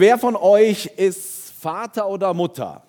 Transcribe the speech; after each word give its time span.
Wer 0.00 0.16
von 0.16 0.36
euch 0.36 0.86
ist 0.96 1.50
Vater 1.60 2.08
oder 2.08 2.32
Mutter? 2.32 2.84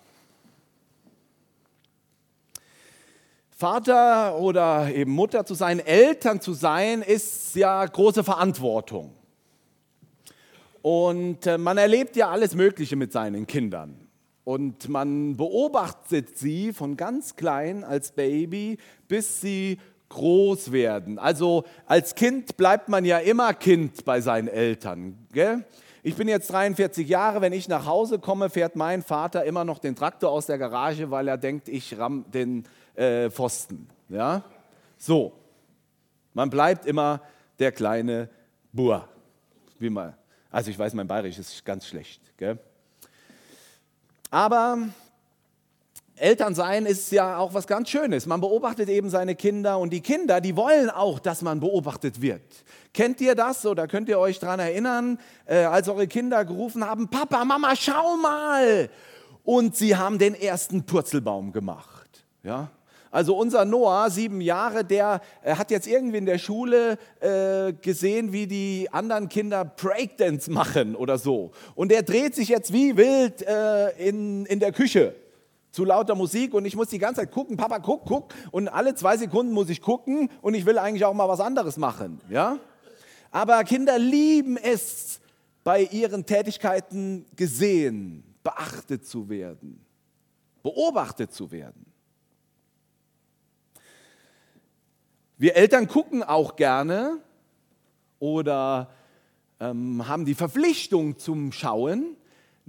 Vater 3.50 4.38
oder 4.38 4.94
eben 4.94 5.12
Mutter 5.14 5.44
zu 5.44 5.56
sein, 5.56 5.80
Eltern 5.80 6.40
zu 6.40 6.54
sein, 6.54 7.02
ist 7.02 7.56
ja 7.56 7.84
große 7.84 8.24
Verantwortung. 8.24 9.16
Und 10.84 11.48
äh, 11.48 11.58
man 11.58 11.80
erlebt 11.80 12.16
ja 12.16 12.30
alles 12.30 12.54
Mögliche 12.54 12.96
mit 12.96 13.12
seinen 13.12 13.48
Kindern. 13.48 14.08
Und 14.44 14.88
man 14.88 15.36
beobachtet 15.36 16.38
sie 16.38 16.74
von 16.74 16.96
ganz 16.96 17.36
klein 17.36 17.84
als 17.84 18.12
Baby, 18.12 18.78
bis 19.08 19.42
sie 19.42 19.80
groß 20.10 20.72
werden. 20.72 21.18
Also 21.18 21.64
als 21.88 22.14
Kind 22.14 22.56
bleibt 22.56 22.88
man 22.88 23.04
ja 23.04 23.18
immer 23.18 23.56
Kind 23.56 24.06
bei 24.06 24.22
seinen 24.22 24.48
Eltern. 24.48 25.18
Gell? 25.32 25.66
Ich 26.02 26.16
bin 26.16 26.30
jetzt 26.30 26.50
43 26.52 27.10
Jahre, 27.10 27.42
wenn 27.42 27.52
ich 27.52 27.68
nach 27.68 27.86
Hause 27.86 28.20
komme, 28.20 28.50
fährt 28.50 28.78
mein 28.78 29.04
Vater 29.04 29.44
immer 29.44 29.66
noch 29.66 29.80
den 29.80 29.96
Traktor 29.96 30.32
aus 30.32 30.46
der 30.46 30.58
Garage, 30.58 31.12
weil 31.12 31.28
er 31.28 31.38
denkt, 31.38 31.68
ich 31.68 31.98
ramm 31.98 32.24
den 32.32 32.66
äh, 32.96 33.30
Pfosten. 33.30 33.90
Ja? 34.08 34.44
So, 34.98 35.34
man 36.34 36.50
bleibt 36.50 36.86
immer 36.86 37.22
der 37.60 37.74
kleine 37.74 38.30
Bur. 38.72 39.10
Wie 39.78 39.90
man, 39.90 40.16
also 40.50 40.72
ich 40.72 40.80
weiß, 40.80 40.94
mein 40.94 41.08
Bayerisch 41.08 41.38
ist 41.38 41.66
ganz 41.66 41.86
schlecht. 41.86 42.22
Gell? 42.38 42.58
Aber 44.32 44.78
Elternsein 46.20 46.86
ist 46.86 47.12
ja 47.12 47.38
auch 47.38 47.54
was 47.54 47.66
ganz 47.66 47.90
Schönes. 47.90 48.26
Man 48.26 48.42
beobachtet 48.42 48.90
eben 48.90 49.10
seine 49.10 49.36
Kinder 49.36 49.80
und 49.80 49.92
die 49.92 50.02
Kinder, 50.02 50.42
die 50.42 50.56
wollen 50.56 50.90
auch, 50.90 51.20
dass 51.20 51.42
man 51.42 51.60
beobachtet 51.62 52.22
wird. 52.22 52.42
Kennt 52.94 53.22
ihr 53.22 53.36
das 53.36 53.66
oder 53.66 53.88
könnt 53.88 54.10
ihr 54.10 54.20
euch 54.20 54.40
daran 54.40 54.60
erinnern, 54.60 55.20
äh, 55.46 55.60
als 55.64 55.88
eure 55.88 56.08
Kinder 56.08 56.44
gerufen 56.44 56.86
haben, 56.86 57.08
Papa, 57.08 57.46
Mama, 57.46 57.74
schau 57.76 58.18
mal. 58.18 58.90
Und 59.44 59.78
sie 59.78 59.96
haben 59.96 60.20
den 60.20 60.36
ersten 60.36 60.86
Purzelbaum 60.86 61.54
gemacht. 61.54 62.26
Ja? 62.44 62.70
Also 63.12 63.38
unser 63.38 63.64
Noah, 63.64 64.10
sieben 64.10 64.42
Jahre, 64.42 64.84
der 64.84 65.22
äh, 65.42 65.56
hat 65.56 65.72
jetzt 65.72 65.88
irgendwie 65.88 66.18
in 66.18 66.26
der 66.26 66.38
Schule 66.38 66.98
äh, 67.22 67.72
gesehen, 67.74 68.34
wie 68.34 68.46
die 68.46 68.90
anderen 68.92 69.30
Kinder 69.30 69.64
Breakdance 69.64 70.52
machen 70.52 70.96
oder 70.96 71.18
so. 71.18 71.52
Und 71.76 71.92
der 71.92 72.04
dreht 72.04 72.36
sich 72.36 72.50
jetzt 72.50 72.74
wie 72.74 72.98
wild 72.98 73.42
äh, 73.42 73.92
in, 73.92 74.46
in 74.46 74.60
der 74.60 74.74
Küche 74.74 75.16
zu 75.72 75.86
lauter 75.86 76.16
Musik 76.16 76.54
und 76.54 76.66
ich 76.66 76.76
muss 76.76 76.90
die 76.90 77.00
ganze 77.00 77.22
Zeit 77.22 77.32
gucken, 77.32 77.58
Papa, 77.58 77.80
guck, 77.80 78.06
guck. 78.06 78.34
Und 78.52 78.68
alle 78.68 78.96
zwei 78.96 79.18
Sekunden 79.18 79.54
muss 79.54 79.70
ich 79.70 79.82
gucken 79.82 80.30
und 80.42 80.54
ich 80.54 80.66
will 80.66 80.78
eigentlich 80.78 81.06
auch 81.06 81.14
mal 81.14 81.28
was 81.28 81.40
anderes 81.40 81.78
machen. 81.78 82.20
Ja? 82.30 82.58
Aber 83.32 83.64
Kinder 83.64 84.00
lieben 84.00 84.58
es, 84.58 85.22
bei 85.64 85.84
ihren 85.84 86.26
Tätigkeiten 86.26 87.26
gesehen, 87.36 88.24
beachtet 88.44 89.06
zu 89.06 89.30
werden, 89.30 89.86
beobachtet 90.64 91.32
zu 91.32 91.52
werden. 91.52 91.86
Wir 95.38 95.56
Eltern 95.56 95.88
gucken 95.88 96.24
auch 96.24 96.56
gerne 96.56 97.20
oder 98.20 98.90
ähm, 99.60 100.08
haben 100.08 100.26
die 100.26 100.36
Verpflichtung 100.36 101.18
zum 101.18 101.52
Schauen, 101.52 102.18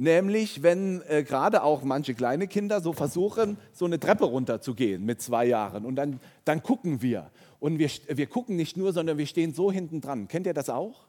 nämlich 0.01 0.63
wenn 0.63 1.03
äh, 1.09 1.23
gerade 1.23 1.63
auch 1.63 1.83
manche 1.83 2.15
kleine 2.15 2.49
Kinder 2.49 2.81
so 2.81 2.95
versuchen, 2.95 3.59
so 3.73 3.85
eine 3.85 4.01
Treppe 4.01 4.25
runterzugehen 4.25 5.05
mit 5.05 5.21
zwei 5.21 5.45
Jahren. 5.45 5.85
Und 5.85 5.97
dann, 5.97 6.21
dann 6.47 6.63
gucken 6.63 7.03
wir. 7.03 7.31
Und 7.61 7.79
wir, 7.79 7.91
wir 8.09 8.27
gucken 8.27 8.57
nicht 8.57 8.79
nur, 8.79 8.95
sondern 8.95 9.19
wir 9.19 9.27
stehen 9.27 9.53
so 9.53 9.71
hinten 9.71 10.01
dran. 10.01 10.27
Kennt 10.27 10.47
ihr 10.47 10.55
das 10.55 10.71
auch? 10.71 11.07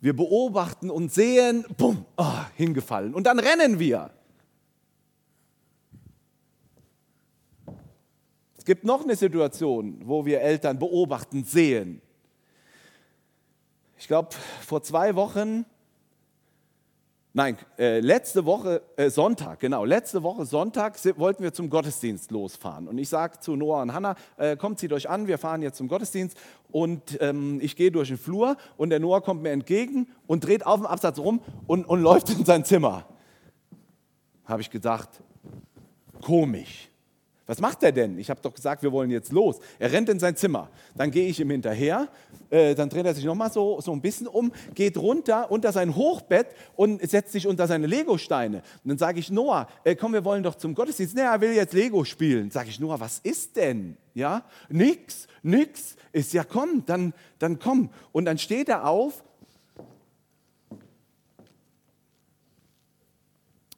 Wir 0.00 0.14
beobachten 0.14 0.88
und 0.88 1.12
sehen, 1.12 1.66
bumm, 1.76 2.04
oh, 2.16 2.40
hingefallen. 2.54 3.14
Und 3.14 3.24
dann 3.24 3.40
rennen 3.40 3.80
wir. 3.80 4.10
Es 8.56 8.64
gibt 8.64 8.84
noch 8.84 9.02
eine 9.02 9.16
Situation, 9.16 10.02
wo 10.04 10.24
wir 10.24 10.40
Eltern 10.40 10.78
beobachten, 10.78 11.42
sehen. 11.42 12.00
Ich 13.98 14.06
glaube, 14.06 14.28
vor 14.60 14.82
zwei 14.84 15.16
Wochen 15.16 15.64
Nein, 17.36 17.58
äh, 17.78 18.00
letzte 18.00 18.46
Woche 18.46 18.80
äh, 18.96 19.10
Sonntag, 19.10 19.60
genau, 19.60 19.84
letzte 19.84 20.22
Woche 20.22 20.46
Sonntag 20.46 20.96
wollten 21.18 21.42
wir 21.42 21.52
zum 21.52 21.68
Gottesdienst 21.68 22.30
losfahren. 22.30 22.88
Und 22.88 22.96
ich 22.96 23.10
sage 23.10 23.40
zu 23.40 23.56
Noah 23.56 23.82
und 23.82 23.92
Hannah, 23.92 24.14
äh, 24.38 24.56
kommt, 24.56 24.78
zieht 24.78 24.90
euch 24.94 25.06
an, 25.10 25.26
wir 25.26 25.36
fahren 25.36 25.60
jetzt 25.60 25.76
zum 25.76 25.86
Gottesdienst. 25.86 26.34
Und 26.72 27.18
ähm, 27.20 27.58
ich 27.60 27.76
gehe 27.76 27.90
durch 27.90 28.08
den 28.08 28.16
Flur 28.16 28.56
und 28.78 28.88
der 28.88 29.00
Noah 29.00 29.20
kommt 29.20 29.42
mir 29.42 29.50
entgegen 29.50 30.08
und 30.26 30.46
dreht 30.46 30.64
auf 30.64 30.76
dem 30.76 30.86
Absatz 30.86 31.18
rum 31.18 31.42
und, 31.66 31.84
und 31.84 32.00
läuft 32.02 32.30
in 32.30 32.42
sein 32.46 32.64
Zimmer. 32.64 33.04
Habe 34.46 34.62
ich 34.62 34.70
gedacht, 34.70 35.10
komisch. 36.22 36.88
Was 37.46 37.60
macht 37.60 37.84
er 37.84 37.92
denn? 37.92 38.18
Ich 38.18 38.28
habe 38.28 38.40
doch 38.42 38.52
gesagt, 38.52 38.82
wir 38.82 38.90
wollen 38.90 39.10
jetzt 39.10 39.30
los. 39.30 39.60
Er 39.78 39.92
rennt 39.92 40.08
in 40.08 40.18
sein 40.18 40.34
Zimmer. 40.34 40.68
Dann 40.96 41.12
gehe 41.12 41.28
ich 41.28 41.38
ihm 41.38 41.50
hinterher. 41.50 42.08
Äh, 42.50 42.74
dann 42.74 42.88
dreht 42.88 43.06
er 43.06 43.14
sich 43.14 43.24
nochmal 43.24 43.52
so, 43.52 43.80
so 43.80 43.92
ein 43.92 44.00
bisschen 44.00 44.26
um, 44.26 44.52
geht 44.74 44.98
runter 44.98 45.48
unter 45.50 45.70
sein 45.70 45.94
Hochbett 45.94 46.48
und 46.74 47.08
setzt 47.08 47.30
sich 47.30 47.46
unter 47.46 47.68
seine 47.68 47.86
Legosteine. 47.86 48.62
Und 48.82 48.88
dann 48.88 48.98
sage 48.98 49.20
ich, 49.20 49.30
Noah, 49.30 49.68
äh, 49.84 49.94
komm, 49.94 50.12
wir 50.12 50.24
wollen 50.24 50.42
doch 50.42 50.56
zum 50.56 50.74
Gottesdienst. 50.74 51.14
Nee, 51.14 51.22
er 51.22 51.40
will 51.40 51.52
jetzt 51.52 51.72
Lego 51.72 52.04
spielen. 52.04 52.50
Sage 52.50 52.68
ich, 52.68 52.80
Noah, 52.80 52.98
was 52.98 53.20
ist 53.20 53.54
denn? 53.54 53.96
Ja, 54.14 54.42
nix, 54.68 55.28
nix. 55.42 55.94
Ist 56.10 56.32
ja, 56.32 56.42
komm, 56.42 56.84
dann, 56.84 57.14
dann 57.38 57.60
komm. 57.60 57.90
Und 58.10 58.24
dann 58.24 58.38
steht 58.38 58.68
er 58.68 58.88
auf 58.88 59.22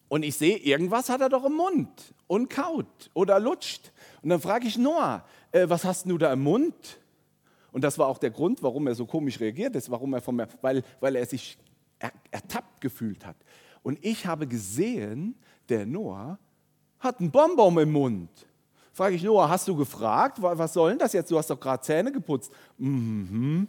Und 0.09 0.23
ich 0.23 0.37
sehe, 0.37 0.57
irgendwas 0.57 1.11
hat 1.11 1.21
er 1.21 1.29
doch 1.29 1.45
im 1.45 1.53
Mund 1.53 2.15
und 2.29 2.49
kaut 2.49 3.11
oder 3.15 3.41
lutscht. 3.41 3.91
Und 4.23 4.29
dann 4.29 4.41
frage 4.41 4.69
ich 4.69 4.79
Noah, 4.79 5.25
äh, 5.51 5.69
was 5.69 5.85
hast 5.85 6.07
du 6.07 6.17
da 6.17 6.33
im 6.33 6.43
Mund? 6.43 7.01
Und 7.73 7.83
das 7.83 7.99
war 7.99 8.07
auch 8.07 8.19
der 8.19 8.31
Grund, 8.31 8.63
warum 8.63 8.87
er 8.87 8.95
so 8.95 9.05
komisch 9.05 9.41
reagiert 9.41 9.75
ist, 9.75 9.91
warum 9.91 10.15
er 10.15 10.21
von 10.21 10.37
mir, 10.37 10.47
weil, 10.61 10.85
weil 11.01 11.17
er 11.17 11.27
sich 11.27 11.59
er, 11.99 12.13
ertappt 12.31 12.81
gefühlt 12.81 13.27
hat. 13.27 13.37
Und 13.83 13.99
ich 14.03 14.27
habe 14.27 14.47
gesehen, 14.47 15.35
der 15.69 15.87
Noah 15.87 16.39
hat 17.01 17.21
einen 17.21 17.31
Bonbon 17.31 17.79
im 17.79 17.93
Mund. 17.93 18.31
Frage 18.93 19.17
ich 19.17 19.23
Noah, 19.23 19.49
hast 19.49 19.69
du 19.69 19.77
gefragt, 19.77 20.39
was 20.41 20.73
soll 20.73 20.91
denn 20.91 20.99
das 20.99 21.13
jetzt? 21.13 21.31
Du 21.31 21.39
hast 21.39 21.49
doch 21.51 21.61
gerade 21.61 21.83
Zähne 21.83 22.11
geputzt. 22.11 22.53
Mhm. 22.77 23.69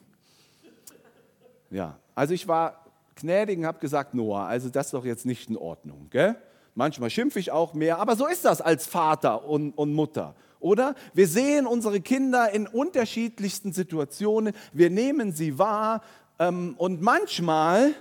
Ja, 1.69 1.99
also 2.15 2.33
ich 2.33 2.47
war 2.47 2.83
gnädig 3.15 3.59
und 3.59 3.65
habe 3.65 3.79
gesagt, 3.79 4.13
Noah, 4.13 4.45
also 4.45 4.69
das 4.69 4.87
ist 4.87 4.93
doch 4.93 5.05
jetzt 5.05 5.25
nicht 5.25 5.49
in 5.49 5.57
Ordnung. 5.57 6.07
Gell? 6.09 6.35
Manchmal 6.79 7.09
schimpfe 7.09 7.39
ich 7.39 7.51
auch 7.51 7.73
mehr, 7.73 7.99
aber 7.99 8.15
so 8.15 8.25
ist 8.25 8.45
das 8.45 8.61
als 8.61 8.87
Vater 8.87 9.43
und, 9.43 9.73
und 9.73 9.93
Mutter. 9.93 10.33
Oder? 10.61 10.95
Wir 11.13 11.27
sehen 11.27 11.67
unsere 11.67 11.99
Kinder 11.99 12.51
in 12.53 12.67
unterschiedlichsten 12.67 13.73
Situationen, 13.73 14.53
wir 14.71 14.89
nehmen 14.89 15.33
sie 15.33 15.59
wahr 15.59 16.01
ähm, 16.39 16.75
und 16.77 17.01
manchmal 17.01 17.93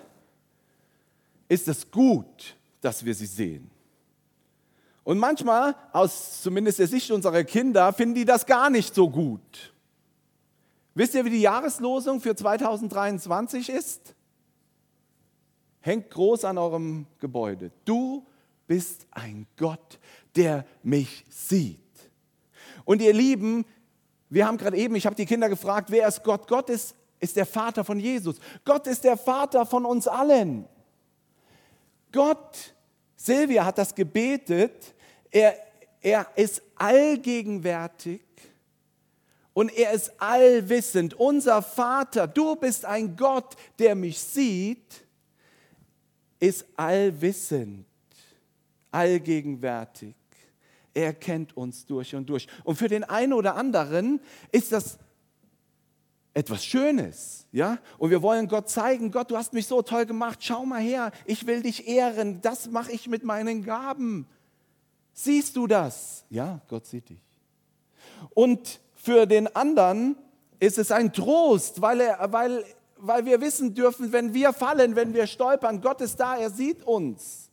ist 1.48 1.66
es 1.66 1.90
gut, 1.90 2.56
dass 2.80 3.04
wir 3.04 3.16
sie 3.16 3.26
sehen. 3.26 3.68
Und 5.02 5.18
manchmal, 5.18 5.74
aus 5.92 6.40
zumindest 6.40 6.78
der 6.78 6.86
Sicht 6.86 7.10
unserer 7.10 7.42
Kinder, 7.42 7.92
finden 7.92 8.14
die 8.14 8.24
das 8.24 8.46
gar 8.46 8.70
nicht 8.70 8.94
so 8.94 9.10
gut. 9.10 9.74
Wisst 10.94 11.16
ihr, 11.16 11.24
wie 11.24 11.30
die 11.30 11.40
Jahreslosung 11.40 12.20
für 12.20 12.36
2023 12.36 13.70
ist? 13.70 14.14
hängt 15.80 16.10
groß 16.10 16.44
an 16.44 16.58
eurem 16.58 17.06
Gebäude. 17.18 17.72
Du 17.84 18.24
bist 18.68 19.08
ein 19.10 19.48
Gott, 19.56 19.98
der 20.36 20.64
mich 20.84 21.24
sieht. 21.28 21.80
Und 22.84 23.02
ihr 23.02 23.12
Lieben, 23.12 23.64
wir 24.30 24.46
haben 24.46 24.56
gerade 24.56 24.76
eben, 24.76 24.94
ich 24.94 25.06
habe 25.06 25.16
die 25.16 25.26
Kinder 25.26 25.48
gefragt, 25.48 25.90
wer 25.90 26.06
ist 26.06 26.22
Gott? 26.22 26.46
Gott 26.46 26.70
ist, 26.70 26.94
ist 27.18 27.34
der 27.34 27.46
Vater 27.46 27.82
von 27.82 27.98
Jesus. 27.98 28.36
Gott 28.64 28.86
ist 28.86 29.02
der 29.02 29.16
Vater 29.16 29.66
von 29.66 29.84
uns 29.84 30.06
allen. 30.06 30.68
Gott, 32.12 32.74
Silvia 33.16 33.64
hat 33.64 33.78
das 33.78 33.92
gebetet, 33.92 34.94
er, 35.32 35.56
er 36.00 36.26
ist 36.36 36.62
allgegenwärtig 36.76 38.22
und 39.52 39.76
er 39.76 39.90
ist 39.90 40.12
allwissend. 40.20 41.14
Unser 41.14 41.62
Vater, 41.62 42.28
du 42.28 42.54
bist 42.54 42.84
ein 42.84 43.16
Gott, 43.16 43.56
der 43.80 43.96
mich 43.96 44.20
sieht 44.20 45.08
ist 46.40 46.64
allwissend, 46.76 47.84
allgegenwärtig. 48.90 50.14
Er 50.94 51.14
kennt 51.14 51.56
uns 51.56 51.86
durch 51.86 52.14
und 52.14 52.28
durch. 52.28 52.48
Und 52.64 52.76
für 52.76 52.88
den 52.88 53.04
einen 53.04 53.32
oder 53.32 53.56
anderen 53.56 54.20
ist 54.50 54.72
das 54.72 54.98
etwas 56.34 56.64
Schönes, 56.64 57.46
ja? 57.52 57.78
Und 57.98 58.10
wir 58.10 58.22
wollen 58.22 58.48
Gott 58.48 58.68
zeigen, 58.68 59.10
Gott, 59.10 59.30
du 59.30 59.36
hast 59.36 59.52
mich 59.52 59.66
so 59.66 59.82
toll 59.82 60.06
gemacht, 60.06 60.38
schau 60.42 60.64
mal 60.64 60.80
her, 60.80 61.10
ich 61.24 61.46
will 61.46 61.62
dich 61.62 61.88
ehren, 61.88 62.40
das 62.42 62.70
mache 62.70 62.92
ich 62.92 63.08
mit 63.08 63.24
meinen 63.24 63.64
Gaben. 63.64 64.26
Siehst 65.12 65.56
du 65.56 65.66
das? 65.66 66.24
Ja, 66.30 66.60
Gott 66.68 66.86
sieht 66.86 67.08
dich. 67.08 67.22
Und 68.30 68.80
für 68.94 69.26
den 69.26 69.54
anderen 69.54 70.16
ist 70.60 70.78
es 70.78 70.92
ein 70.92 71.12
Trost, 71.12 71.80
weil 71.80 72.00
er, 72.00 72.32
weil 72.32 72.64
weil 72.98 73.24
wir 73.24 73.40
wissen 73.40 73.74
dürfen, 73.74 74.12
wenn 74.12 74.34
wir 74.34 74.52
fallen, 74.52 74.96
wenn 74.96 75.14
wir 75.14 75.26
stolpern, 75.26 75.80
Gott 75.80 76.00
ist 76.00 76.18
da, 76.18 76.36
er 76.36 76.50
sieht 76.50 76.82
uns. 76.82 77.47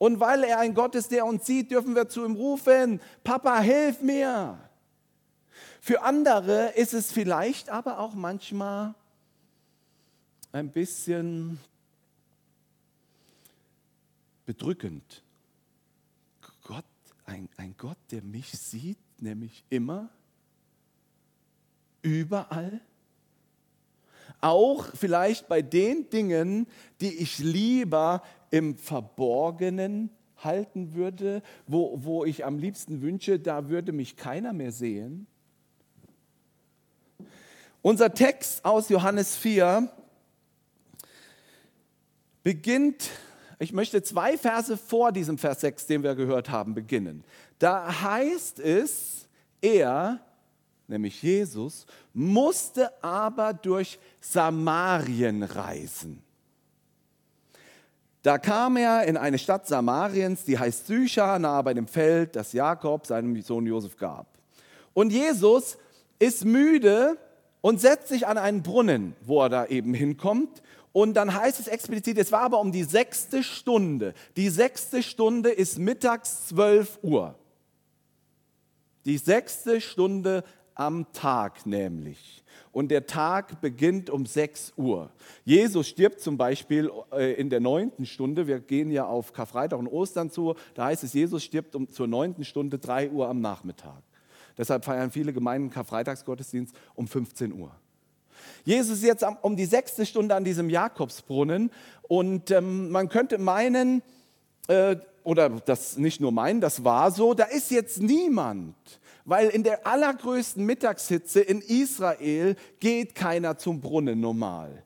Und 0.00 0.18
weil 0.18 0.44
er 0.44 0.58
ein 0.60 0.72
Gott 0.72 0.94
ist, 0.94 1.10
der 1.10 1.26
uns 1.26 1.44
sieht, 1.44 1.70
dürfen 1.70 1.94
wir 1.94 2.08
zu 2.08 2.24
ihm 2.24 2.34
rufen, 2.34 3.02
Papa, 3.22 3.60
hilf 3.60 4.00
mir. 4.00 4.58
Für 5.82 6.00
andere 6.00 6.68
ist 6.68 6.94
es 6.94 7.12
vielleicht 7.12 7.68
aber 7.68 7.98
auch 7.98 8.14
manchmal 8.14 8.94
ein 10.52 10.72
bisschen 10.72 11.60
bedrückend. 14.46 15.22
Gott, 16.62 16.86
ein, 17.26 17.50
ein 17.58 17.74
Gott, 17.76 17.98
der 18.10 18.22
mich 18.22 18.52
sieht, 18.52 18.96
nämlich 19.18 19.66
immer, 19.68 20.08
überall. 22.00 22.80
Auch 24.40 24.86
vielleicht 24.94 25.48
bei 25.48 25.62
den 25.62 26.08
Dingen, 26.10 26.66
die 27.00 27.14
ich 27.14 27.38
lieber 27.38 28.22
im 28.50 28.76
Verborgenen 28.76 30.10
halten 30.38 30.94
würde, 30.94 31.42
wo, 31.66 31.98
wo 32.02 32.24
ich 32.24 32.44
am 32.44 32.58
liebsten 32.58 33.02
wünsche, 33.02 33.38
da 33.38 33.68
würde 33.68 33.92
mich 33.92 34.16
keiner 34.16 34.52
mehr 34.52 34.72
sehen. 34.72 35.26
Unser 37.82 38.12
Text 38.12 38.64
aus 38.64 38.88
Johannes 38.88 39.36
4 39.36 39.90
beginnt, 42.42 43.10
ich 43.58 43.72
möchte 43.72 44.02
zwei 44.02 44.36
Verse 44.36 44.76
vor 44.76 45.12
diesem 45.12 45.38
Vers 45.38 45.60
6, 45.62 45.86
den 45.86 46.02
wir 46.02 46.14
gehört 46.14 46.50
haben, 46.50 46.74
beginnen. 46.74 47.24
Da 47.58 48.02
heißt 48.02 48.58
es, 48.60 49.28
er, 49.60 50.20
nämlich 50.90 51.22
Jesus, 51.22 51.86
musste 52.12 52.90
aber 53.02 53.52
durch 53.54 53.98
Samarien 54.20 55.42
reisen. 55.42 56.22
Da 58.22 58.36
kam 58.36 58.76
er 58.76 59.04
in 59.04 59.16
eine 59.16 59.38
Stadt 59.38 59.66
Samariens, 59.66 60.44
die 60.44 60.58
heißt 60.58 60.86
Sychar, 60.86 61.38
nahe 61.38 61.62
bei 61.62 61.72
dem 61.72 61.86
Feld, 61.86 62.36
das 62.36 62.52
Jakob 62.52 63.06
seinem 63.06 63.40
Sohn 63.40 63.66
Josef 63.66 63.96
gab. 63.96 64.26
Und 64.92 65.10
Jesus 65.10 65.78
ist 66.18 66.44
müde 66.44 67.16
und 67.62 67.80
setzt 67.80 68.08
sich 68.08 68.26
an 68.26 68.36
einen 68.36 68.62
Brunnen, 68.62 69.14
wo 69.22 69.42
er 69.42 69.48
da 69.48 69.66
eben 69.66 69.94
hinkommt. 69.94 70.62
Und 70.92 71.14
dann 71.14 71.34
heißt 71.34 71.60
es 71.60 71.68
explizit, 71.68 72.18
es 72.18 72.32
war 72.32 72.42
aber 72.42 72.60
um 72.60 72.72
die 72.72 72.84
sechste 72.84 73.42
Stunde. 73.42 74.12
Die 74.36 74.50
sechste 74.50 75.02
Stunde 75.02 75.50
ist 75.50 75.78
mittags 75.78 76.48
12 76.48 76.98
Uhr. 77.02 77.36
Die 79.06 79.18
sechste 79.18 79.80
Stunde 79.80 80.44
am 80.80 81.12
Tag 81.12 81.66
nämlich. 81.66 82.42
Und 82.72 82.90
der 82.90 83.06
Tag 83.06 83.60
beginnt 83.60 84.08
um 84.08 84.24
6 84.24 84.72
Uhr. 84.76 85.10
Jesus 85.44 85.88
stirbt 85.88 86.20
zum 86.20 86.38
Beispiel 86.38 86.90
äh, 87.12 87.34
in 87.34 87.50
der 87.50 87.60
neunten 87.60 88.06
Stunde. 88.06 88.46
Wir 88.46 88.60
gehen 88.60 88.90
ja 88.90 89.04
auf 89.04 89.34
Karfreitag 89.34 89.78
und 89.78 89.88
Ostern 89.88 90.30
zu. 90.30 90.54
Da 90.74 90.86
heißt 90.86 91.04
es, 91.04 91.12
Jesus 91.12 91.44
stirbt 91.44 91.74
um, 91.74 91.86
zur 91.88 92.06
neunten 92.06 92.44
Stunde 92.44 92.78
3 92.78 93.10
Uhr 93.10 93.28
am 93.28 93.42
Nachmittag. 93.42 94.02
Deshalb 94.56 94.86
feiern 94.86 95.10
viele 95.10 95.34
Gemeinden 95.34 95.68
Karfreitagsgottesdienst 95.68 96.74
um 96.94 97.06
15 97.06 97.52
Uhr. 97.52 97.72
Jesus 98.64 98.98
ist 98.98 99.04
jetzt 99.04 99.24
um 99.42 99.56
die 99.56 99.66
sechste 99.66 100.06
Stunde 100.06 100.34
an 100.34 100.44
diesem 100.44 100.70
Jakobsbrunnen 100.70 101.70
und 102.08 102.50
ähm, 102.50 102.90
man 102.90 103.10
könnte 103.10 103.36
meinen, 103.36 104.02
äh, 104.68 104.96
oder 105.22 105.50
das 105.50 105.96
nicht 105.96 106.20
nur 106.20 106.32
meinen, 106.32 106.60
das 106.60 106.84
war 106.84 107.10
so, 107.10 107.34
da 107.34 107.44
ist 107.44 107.70
jetzt 107.70 108.02
niemand 108.02 108.74
weil 109.24 109.48
in 109.48 109.62
der 109.62 109.86
allergrößten 109.86 110.64
Mittagshitze 110.64 111.40
in 111.40 111.60
Israel 111.60 112.56
geht 112.80 113.14
keiner 113.14 113.56
zum 113.58 113.80
Brunnen 113.80 114.20
normal. 114.20 114.82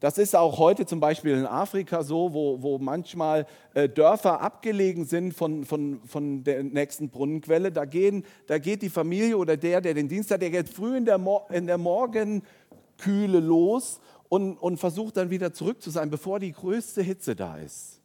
Das 0.00 0.16
ist 0.16 0.36
auch 0.36 0.58
heute 0.58 0.86
zum 0.86 1.00
Beispiel 1.00 1.32
in 1.32 1.46
Afrika 1.46 2.04
so, 2.04 2.32
wo, 2.32 2.62
wo 2.62 2.78
manchmal 2.78 3.46
äh, 3.74 3.88
Dörfer 3.88 4.40
abgelegen 4.40 5.06
sind 5.06 5.34
von, 5.34 5.64
von, 5.64 6.00
von 6.06 6.44
der 6.44 6.62
nächsten 6.62 7.08
Brunnenquelle. 7.08 7.72
Da, 7.72 7.84
gehen, 7.84 8.24
da 8.46 8.58
geht 8.58 8.82
die 8.82 8.90
Familie 8.90 9.36
oder 9.36 9.56
der, 9.56 9.80
der 9.80 9.94
den 9.94 10.08
Dienst 10.08 10.30
hat, 10.30 10.40
der 10.40 10.50
geht 10.50 10.68
früh 10.68 10.96
in 10.96 11.04
der, 11.04 11.18
Mo 11.18 11.46
in 11.50 11.66
der 11.66 11.78
Morgenkühle 11.78 13.40
los 13.40 14.00
und, 14.28 14.56
und 14.58 14.76
versucht 14.76 15.16
dann 15.16 15.30
wieder 15.30 15.52
zurück 15.52 15.82
zu 15.82 15.90
sein, 15.90 16.10
bevor 16.10 16.38
die 16.38 16.52
größte 16.52 17.02
Hitze 17.02 17.34
da 17.34 17.56
ist. 17.56 17.97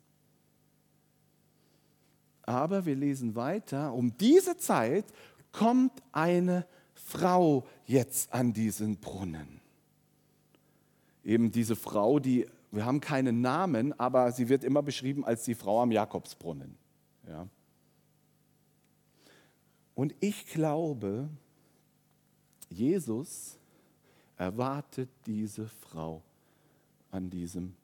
Aber 2.43 2.85
wir 2.85 2.95
lesen 2.95 3.35
weiter, 3.35 3.93
um 3.93 4.15
diese 4.17 4.57
Zeit 4.57 5.05
kommt 5.51 5.91
eine 6.11 6.65
Frau 6.93 7.65
jetzt 7.85 8.33
an 8.33 8.53
diesen 8.53 8.97
Brunnen. 8.97 9.61
Eben 11.23 11.51
diese 11.51 11.75
Frau, 11.75 12.19
die, 12.19 12.47
wir 12.71 12.85
haben 12.85 12.99
keinen 12.99 13.41
Namen, 13.41 13.97
aber 13.97 14.31
sie 14.31 14.49
wird 14.49 14.63
immer 14.63 14.83
beschrieben 14.83 15.23
als 15.23 15.43
die 15.45 15.55
Frau 15.55 15.81
am 15.81 15.91
Jakobsbrunnen. 15.91 16.75
Ja. 17.27 17.47
Und 19.95 20.13
ich 20.19 20.47
glaube, 20.47 21.29
Jesus 22.69 23.57
erwartet 24.37 25.09
diese 25.25 25.67
Frau 25.67 26.23
an 27.11 27.29
diesem 27.29 27.75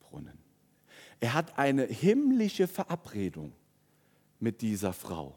Brunnen. 0.00 0.38
Er 1.20 1.34
hat 1.34 1.58
eine 1.58 1.84
himmlische 1.84 2.66
Verabredung 2.66 3.52
mit 4.40 4.60
dieser 4.60 4.92
Frau. 4.92 5.36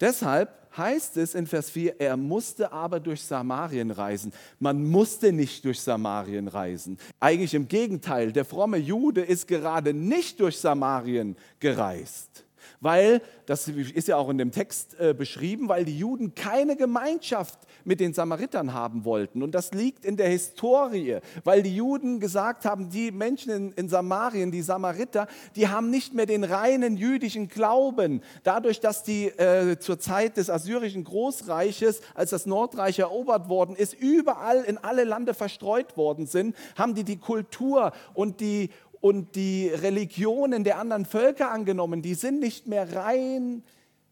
Deshalb 0.00 0.50
heißt 0.76 1.16
es 1.18 1.34
in 1.34 1.46
Vers 1.46 1.70
4, 1.70 2.00
er 2.00 2.16
musste 2.16 2.72
aber 2.72 2.98
durch 2.98 3.22
Samarien 3.22 3.90
reisen. 3.90 4.32
Man 4.58 4.84
musste 4.84 5.32
nicht 5.32 5.64
durch 5.64 5.80
Samarien 5.80 6.48
reisen. 6.48 6.98
Eigentlich 7.20 7.54
im 7.54 7.68
Gegenteil, 7.68 8.32
der 8.32 8.44
fromme 8.44 8.78
Jude 8.78 9.20
ist 9.20 9.46
gerade 9.46 9.92
nicht 9.94 10.40
durch 10.40 10.58
Samarien 10.58 11.36
gereist 11.60 12.44
weil, 12.80 13.22
das 13.46 13.68
ist 13.68 14.08
ja 14.08 14.16
auch 14.16 14.28
in 14.28 14.38
dem 14.38 14.50
Text 14.50 14.98
äh, 14.98 15.14
beschrieben, 15.14 15.68
weil 15.68 15.84
die 15.84 15.98
Juden 15.98 16.34
keine 16.34 16.76
Gemeinschaft 16.76 17.58
mit 17.84 18.00
den 18.00 18.14
Samaritern 18.14 18.72
haben 18.72 19.04
wollten. 19.04 19.42
Und 19.42 19.54
das 19.54 19.72
liegt 19.72 20.04
in 20.04 20.16
der 20.16 20.28
Historie, 20.28 21.18
weil 21.44 21.62
die 21.62 21.74
Juden 21.74 22.20
gesagt 22.20 22.64
haben, 22.64 22.90
die 22.90 23.10
Menschen 23.10 23.52
in, 23.52 23.72
in 23.72 23.88
Samarien, 23.88 24.50
die 24.50 24.62
Samariter, 24.62 25.26
die 25.56 25.68
haben 25.68 25.90
nicht 25.90 26.14
mehr 26.14 26.26
den 26.26 26.44
reinen 26.44 26.96
jüdischen 26.96 27.48
Glauben. 27.48 28.22
Dadurch, 28.42 28.80
dass 28.80 29.02
die 29.02 29.26
äh, 29.26 29.78
zur 29.78 29.98
Zeit 29.98 30.36
des 30.36 30.50
assyrischen 30.50 31.04
Großreiches, 31.04 32.00
als 32.14 32.30
das 32.30 32.46
Nordreich 32.46 32.98
erobert 32.98 33.48
worden 33.48 33.76
ist, 33.76 33.94
überall 33.94 34.62
in 34.62 34.78
alle 34.78 35.04
Lande 35.04 35.34
verstreut 35.34 35.96
worden 35.96 36.26
sind, 36.26 36.56
haben 36.76 36.94
die 36.94 37.04
die 37.04 37.18
Kultur 37.18 37.92
und 38.14 38.40
die 38.40 38.70
und 39.02 39.34
die 39.34 39.68
Religionen 39.68 40.62
der 40.62 40.78
anderen 40.78 41.04
Völker 41.04 41.50
angenommen, 41.50 42.02
die 42.02 42.14
sind 42.14 42.38
nicht 42.38 42.68
mehr 42.68 42.94
rein 42.94 43.64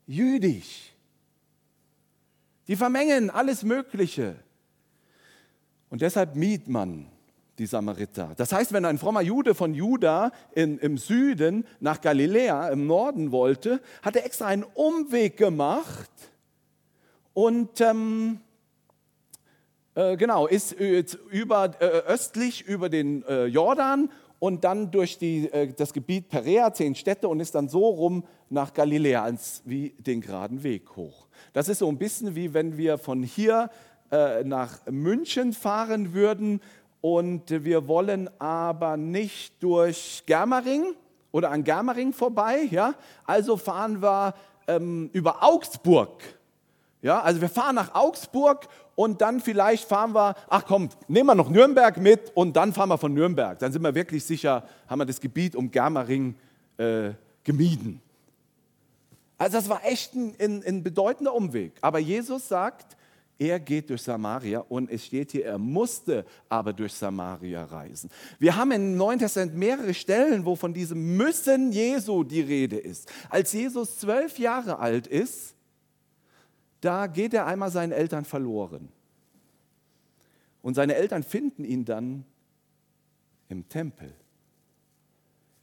jüdisch. 0.06 0.92
Die 2.66 2.75
vermengen 2.75 3.30
alles 3.30 3.62
Mögliche. 3.62 4.35
Und 5.90 6.02
deshalb 6.02 6.35
mied 6.35 6.68
man 6.68 7.06
die 7.59 7.66
Samariter. 7.66 8.32
Das 8.37 8.52
heißt, 8.52 8.73
wenn 8.73 8.85
ein 8.85 8.99
frommer 8.99 9.20
Jude 9.20 9.54
von 9.54 9.75
Juda 9.75 10.32
in, 10.54 10.78
im 10.78 10.99
Süden 10.99 11.64
nach 11.78 12.00
Galiläa 12.00 12.68
im 12.70 12.88
Norden 12.88 13.30
wollte, 13.30 13.80
hat 14.02 14.16
er 14.16 14.26
extra 14.26 14.47
einen 14.47 14.64
Umweg 14.64 15.37
gemacht 15.37 16.11
und 17.32 17.80
ähm, 17.80 18.40
äh, 19.94 20.16
genau, 20.16 20.49
ist 20.49 20.73
über, 20.73 21.80
äh, 21.80 21.85
östlich 21.85 22.62
über 22.66 22.88
den 22.88 23.23
äh, 23.25 23.44
Jordan 23.44 24.11
und 24.40 24.64
dann 24.64 24.90
durch 24.90 25.18
die, 25.18 25.49
äh, 25.52 25.73
das 25.73 25.92
Gebiet 25.92 26.28
Perea, 26.28 26.73
zehn 26.73 26.97
Städte 26.97 27.28
und 27.28 27.38
ist 27.38 27.54
dann 27.54 27.68
so 27.68 27.87
rum 27.87 28.25
nach 28.49 28.75
Galiläa, 28.75 29.23
als 29.23 29.62
wie 29.64 29.90
den 29.99 30.20
geraden 30.20 30.64
Weg 30.64 30.97
hoch. 30.97 31.28
Das 31.52 31.68
ist 31.68 31.78
so 31.78 31.88
ein 31.88 31.99
bisschen 31.99 32.35
wie 32.35 32.52
wenn 32.52 32.76
wir 32.76 32.99
von 32.99 33.23
hier 33.23 33.70
äh, 34.11 34.42
nach 34.42 34.85
München 34.90 35.52
fahren 35.52 36.12
würden 36.12 36.61
und 37.00 37.64
wir 37.64 37.87
wollen 37.87 38.28
aber 38.40 38.97
nicht 38.97 39.62
durch 39.62 40.25
Germering 40.26 40.94
oder 41.32 41.50
an 41.50 41.62
Germering 41.62 42.12
vorbei, 42.12 42.66
ja? 42.70 42.94
also 43.25 43.56
fahren 43.56 44.02
wir 44.02 44.35
ähm, 44.66 45.11
über 45.12 45.42
Augsburg. 45.44 46.23
Ja, 47.02 47.20
also 47.20 47.40
wir 47.40 47.49
fahren 47.49 47.76
nach 47.76 47.94
Augsburg 47.94 48.68
und 49.00 49.23
dann 49.23 49.40
vielleicht 49.40 49.88
fahren 49.88 50.12
wir, 50.12 50.35
ach 50.50 50.66
komm, 50.66 50.90
nehmen 51.09 51.28
wir 51.28 51.35
noch 51.35 51.49
Nürnberg 51.49 51.97
mit 51.97 52.33
und 52.35 52.54
dann 52.54 52.75
fahren 52.75 52.90
wir 52.90 52.99
von 52.99 53.14
Nürnberg. 53.14 53.59
Dann 53.59 53.73
sind 53.73 53.80
wir 53.80 53.95
wirklich 53.95 54.23
sicher, 54.23 54.62
haben 54.87 54.99
wir 54.99 55.07
das 55.07 55.23
Gebiet 55.23 55.57
um 55.57 55.71
Germering 55.71 56.35
äh, 56.76 57.12
gemieden. 57.42 58.02
Also 59.38 59.57
das 59.57 59.71
war 59.71 59.83
echt 59.87 60.14
ein, 60.14 60.35
ein, 60.38 60.62
ein 60.66 60.83
bedeutender 60.83 61.35
Umweg. 61.35 61.73
Aber 61.80 61.99
Jesus 61.99 62.47
sagt, 62.47 62.95
er 63.38 63.59
geht 63.59 63.88
durch 63.88 64.02
Samaria 64.02 64.61
und 64.69 64.90
es 64.90 65.07
steht 65.07 65.33
hier, 65.33 65.47
er 65.47 65.57
musste 65.57 66.26
aber 66.50 66.75
durch 66.75 66.92
Samaria 66.92 67.64
reisen. 67.64 68.11
Wir 68.38 68.54
haben 68.54 68.71
im 68.71 68.99
Neuen 68.99 69.19
Testament 69.19 69.54
mehrere 69.54 69.95
Stellen, 69.95 70.45
wo 70.45 70.57
von 70.57 70.75
diesem 70.75 71.16
Müssen 71.16 71.73
Jesu 71.73 72.23
die 72.23 72.42
Rede 72.42 72.76
ist. 72.76 73.11
Als 73.30 73.54
Jesus 73.54 73.99
zwölf 73.99 74.38
Jahre 74.38 74.78
alt 74.78 75.07
ist, 75.07 75.54
da 76.80 77.06
geht 77.06 77.34
er 77.34 77.46
einmal 77.46 77.70
seinen 77.70 77.92
Eltern 77.92 78.25
verloren. 78.25 78.88
Und 80.62 80.75
seine 80.75 80.94
Eltern 80.94 81.22
finden 81.22 81.64
ihn 81.64 81.84
dann 81.84 82.25
im 83.49 83.68
Tempel, 83.68 84.14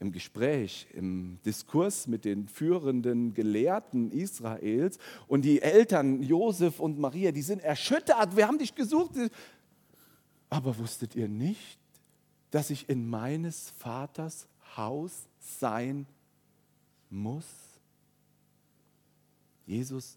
im 0.00 0.12
Gespräch, 0.12 0.86
im 0.92 1.38
Diskurs 1.44 2.06
mit 2.06 2.24
den 2.24 2.48
führenden 2.48 3.34
Gelehrten 3.34 4.10
Israels. 4.10 4.98
Und 5.26 5.42
die 5.44 5.62
Eltern, 5.62 6.22
Josef 6.22 6.80
und 6.80 6.98
Maria, 6.98 7.32
die 7.32 7.42
sind 7.42 7.62
erschüttert. 7.62 8.36
Wir 8.36 8.46
haben 8.46 8.58
dich 8.58 8.74
gesucht. 8.74 9.12
Aber 10.50 10.78
wusstet 10.78 11.14
ihr 11.14 11.28
nicht, 11.28 11.78
dass 12.50 12.70
ich 12.70 12.88
in 12.88 13.08
meines 13.08 13.70
Vaters 13.70 14.48
Haus 14.76 15.28
sein 15.38 16.06
muss? 17.10 17.46
Jesus 19.66 20.16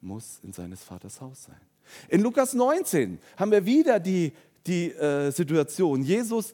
muss 0.00 0.40
in 0.42 0.52
seines 0.52 0.82
Vaters 0.82 1.20
Haus 1.20 1.44
sein. 1.44 1.60
In 2.08 2.20
Lukas 2.20 2.54
19 2.54 3.18
haben 3.36 3.50
wir 3.50 3.64
wieder 3.64 3.98
die, 4.00 4.32
die 4.66 4.92
äh, 4.92 5.30
Situation. 5.30 6.02
Jesus 6.02 6.52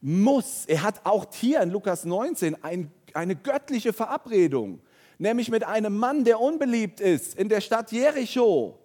muss, 0.00 0.64
er 0.66 0.82
hat 0.82 1.04
auch 1.04 1.26
hier 1.32 1.60
in 1.60 1.70
Lukas 1.70 2.04
19 2.04 2.62
ein, 2.62 2.92
eine 3.14 3.34
göttliche 3.36 3.92
Verabredung, 3.92 4.80
nämlich 5.18 5.50
mit 5.50 5.64
einem 5.64 5.96
Mann, 5.96 6.24
der 6.24 6.40
unbeliebt 6.40 7.00
ist 7.00 7.34
in 7.34 7.48
der 7.48 7.60
Stadt 7.60 7.90
Jericho. 7.90 8.78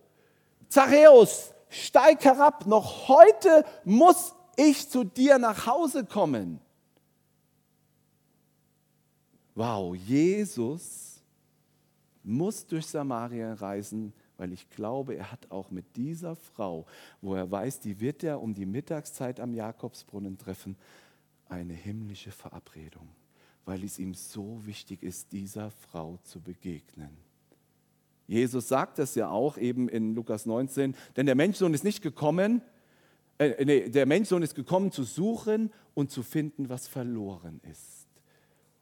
Zachäus, 0.69 1.53
steig 1.69 2.23
herab, 2.25 2.65
noch 2.65 3.07
heute 3.07 3.63
muss 3.83 4.33
ich 4.55 4.89
zu 4.89 5.03
dir 5.03 5.37
nach 5.37 5.67
Hause 5.67 6.05
kommen. 6.05 6.59
Wow, 9.55 9.95
Jesus 9.95 11.12
muss 12.23 12.65
durch 12.65 12.87
Samaria 12.87 13.53
reisen, 13.53 14.13
weil 14.37 14.53
ich 14.53 14.69
glaube, 14.69 15.15
er 15.15 15.31
hat 15.31 15.51
auch 15.51 15.71
mit 15.71 15.95
dieser 15.95 16.35
Frau, 16.35 16.85
wo 17.21 17.35
er 17.35 17.49
weiß, 17.49 17.79
die 17.79 17.99
wird 17.99 18.23
er 18.23 18.41
um 18.41 18.53
die 18.53 18.65
Mittagszeit 18.65 19.39
am 19.39 19.53
Jakobsbrunnen 19.53 20.37
treffen, 20.37 20.75
eine 21.47 21.73
himmlische 21.73 22.31
Verabredung, 22.31 23.09
weil 23.65 23.83
es 23.83 23.99
ihm 23.99 24.13
so 24.13 24.65
wichtig 24.65 25.03
ist, 25.03 25.31
dieser 25.31 25.71
Frau 25.71 26.17
zu 26.23 26.41
begegnen. 26.41 27.15
Jesus 28.27 28.69
sagt 28.69 28.99
das 28.99 29.15
ja 29.15 29.29
auch 29.29 29.57
eben 29.57 29.89
in 29.89 30.15
Lukas 30.15 30.45
19, 30.45 30.95
denn 31.15 31.25
der 31.25 31.35
Menschsohn 31.35 31.73
ist 31.73 31.83
nicht 31.83 32.01
gekommen, 32.01 32.61
äh, 33.37 33.65
nee, 33.65 33.89
der 33.89 34.05
Menschsohn 34.05 34.43
ist 34.43 34.55
gekommen 34.55 34.91
zu 34.91 35.03
suchen 35.03 35.71
und 35.93 36.11
zu 36.11 36.23
finden, 36.23 36.69
was 36.69 36.87
verloren 36.87 37.59
ist. 37.69 38.07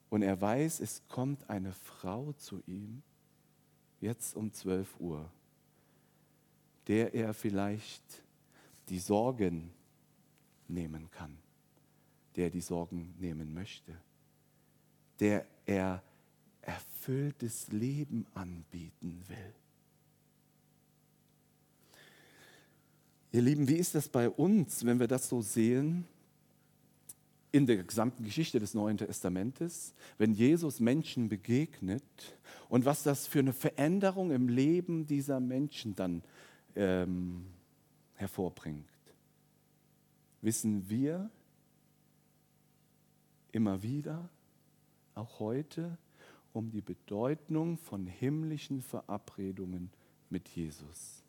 Und 0.09 0.23
er 0.23 0.39
weiß, 0.39 0.81
es 0.81 1.03
kommt 1.07 1.49
eine 1.49 1.71
Frau 1.71 2.33
zu 2.33 2.61
ihm, 2.67 3.01
jetzt 4.01 4.35
um 4.35 4.51
12 4.51 4.99
Uhr, 4.99 5.31
der 6.87 7.13
er 7.13 7.33
vielleicht 7.33 8.03
die 8.89 8.99
Sorgen 8.99 9.71
nehmen 10.67 11.09
kann, 11.11 11.37
der 12.35 12.49
die 12.49 12.61
Sorgen 12.61 13.13
nehmen 13.19 13.53
möchte, 13.53 13.95
der 15.19 15.45
er 15.65 16.03
erfülltes 16.61 17.71
Leben 17.71 18.25
anbieten 18.33 19.23
will. 19.27 19.53
Ihr 23.33 23.41
Lieben, 23.41 23.67
wie 23.67 23.77
ist 23.77 23.95
das 23.95 24.09
bei 24.09 24.29
uns, 24.29 24.83
wenn 24.85 24.99
wir 24.99 25.07
das 25.07 25.29
so 25.29 25.41
sehen 25.41 26.05
in 27.51 27.65
der 27.65 27.83
gesamten 27.83 28.23
Geschichte 28.23 28.59
des 28.59 28.73
Neuen 28.73 28.97
Testamentes, 28.97 29.93
wenn 30.17 30.33
Jesus 30.33 30.79
Menschen 30.79 31.27
begegnet 31.27 32.03
und 32.69 32.85
was 32.85 33.03
das 33.03 33.27
für 33.27 33.39
eine 33.39 33.53
Veränderung 33.53 34.31
im 34.31 34.47
Leben 34.47 35.05
dieser 35.05 35.39
Menschen 35.39 35.95
dann 35.95 36.23
ähm, 36.75 37.45
hervorbringt? 38.15 38.85
Wissen 40.41 40.89
wir 40.89 41.29
immer 43.51 43.83
wieder, 43.83 44.29
auch 45.13 45.39
heute, 45.39 45.97
um 46.53 46.69
die 46.71 46.81
Bedeutung 46.81 47.77
von 47.77 48.05
himmlischen 48.05 48.81
Verabredungen 48.81 49.91
mit 50.29 50.47
Jesus. 50.49 51.23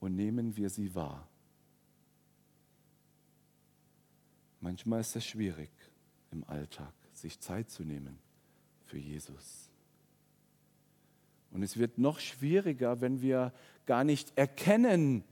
Und 0.00 0.16
nehmen 0.16 0.56
wir 0.56 0.70
sie 0.70 0.94
wahr. 0.94 1.28
Manchmal 4.66 4.98
ist 4.98 5.14
es 5.14 5.24
schwierig 5.24 5.70
im 6.32 6.42
Alltag, 6.48 6.92
sich 7.12 7.38
Zeit 7.38 7.70
zu 7.70 7.84
nehmen 7.84 8.18
für 8.84 8.98
Jesus. 8.98 9.70
Und 11.52 11.62
es 11.62 11.76
wird 11.76 11.98
noch 11.98 12.18
schwieriger, 12.18 13.00
wenn 13.00 13.22
wir 13.22 13.52
gar 13.86 14.02
nicht 14.02 14.36
erkennen, 14.36 15.22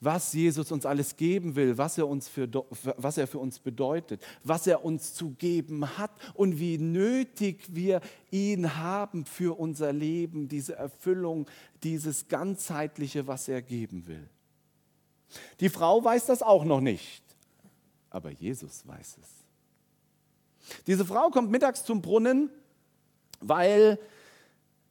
was 0.00 0.32
Jesus 0.32 0.72
uns 0.72 0.86
alles 0.86 1.14
geben 1.14 1.54
will, 1.54 1.78
was 1.78 1.98
er, 1.98 2.08
uns 2.08 2.26
für, 2.26 2.48
was 2.96 3.16
er 3.16 3.28
für 3.28 3.38
uns 3.38 3.60
bedeutet, 3.60 4.26
was 4.42 4.66
er 4.66 4.84
uns 4.84 5.14
zu 5.14 5.30
geben 5.34 5.96
hat 5.96 6.10
und 6.34 6.58
wie 6.58 6.76
nötig 6.76 7.72
wir 7.72 8.00
ihn 8.32 8.74
haben 8.74 9.24
für 9.24 9.56
unser 9.56 9.92
Leben, 9.92 10.48
diese 10.48 10.74
Erfüllung, 10.74 11.48
dieses 11.84 12.26
ganzheitliche, 12.26 13.28
was 13.28 13.46
er 13.46 13.62
geben 13.62 14.08
will. 14.08 14.28
Die 15.60 15.68
Frau 15.68 16.02
weiß 16.02 16.26
das 16.26 16.42
auch 16.42 16.64
noch 16.64 16.80
nicht, 16.80 17.29
aber 18.10 18.30
Jesus 18.30 18.86
weiß 18.86 19.18
es. 19.22 19.28
Diese 20.86 21.04
Frau 21.04 21.30
kommt 21.30 21.50
mittags 21.50 21.84
zum 21.84 22.02
Brunnen, 22.02 22.50
weil 23.40 23.98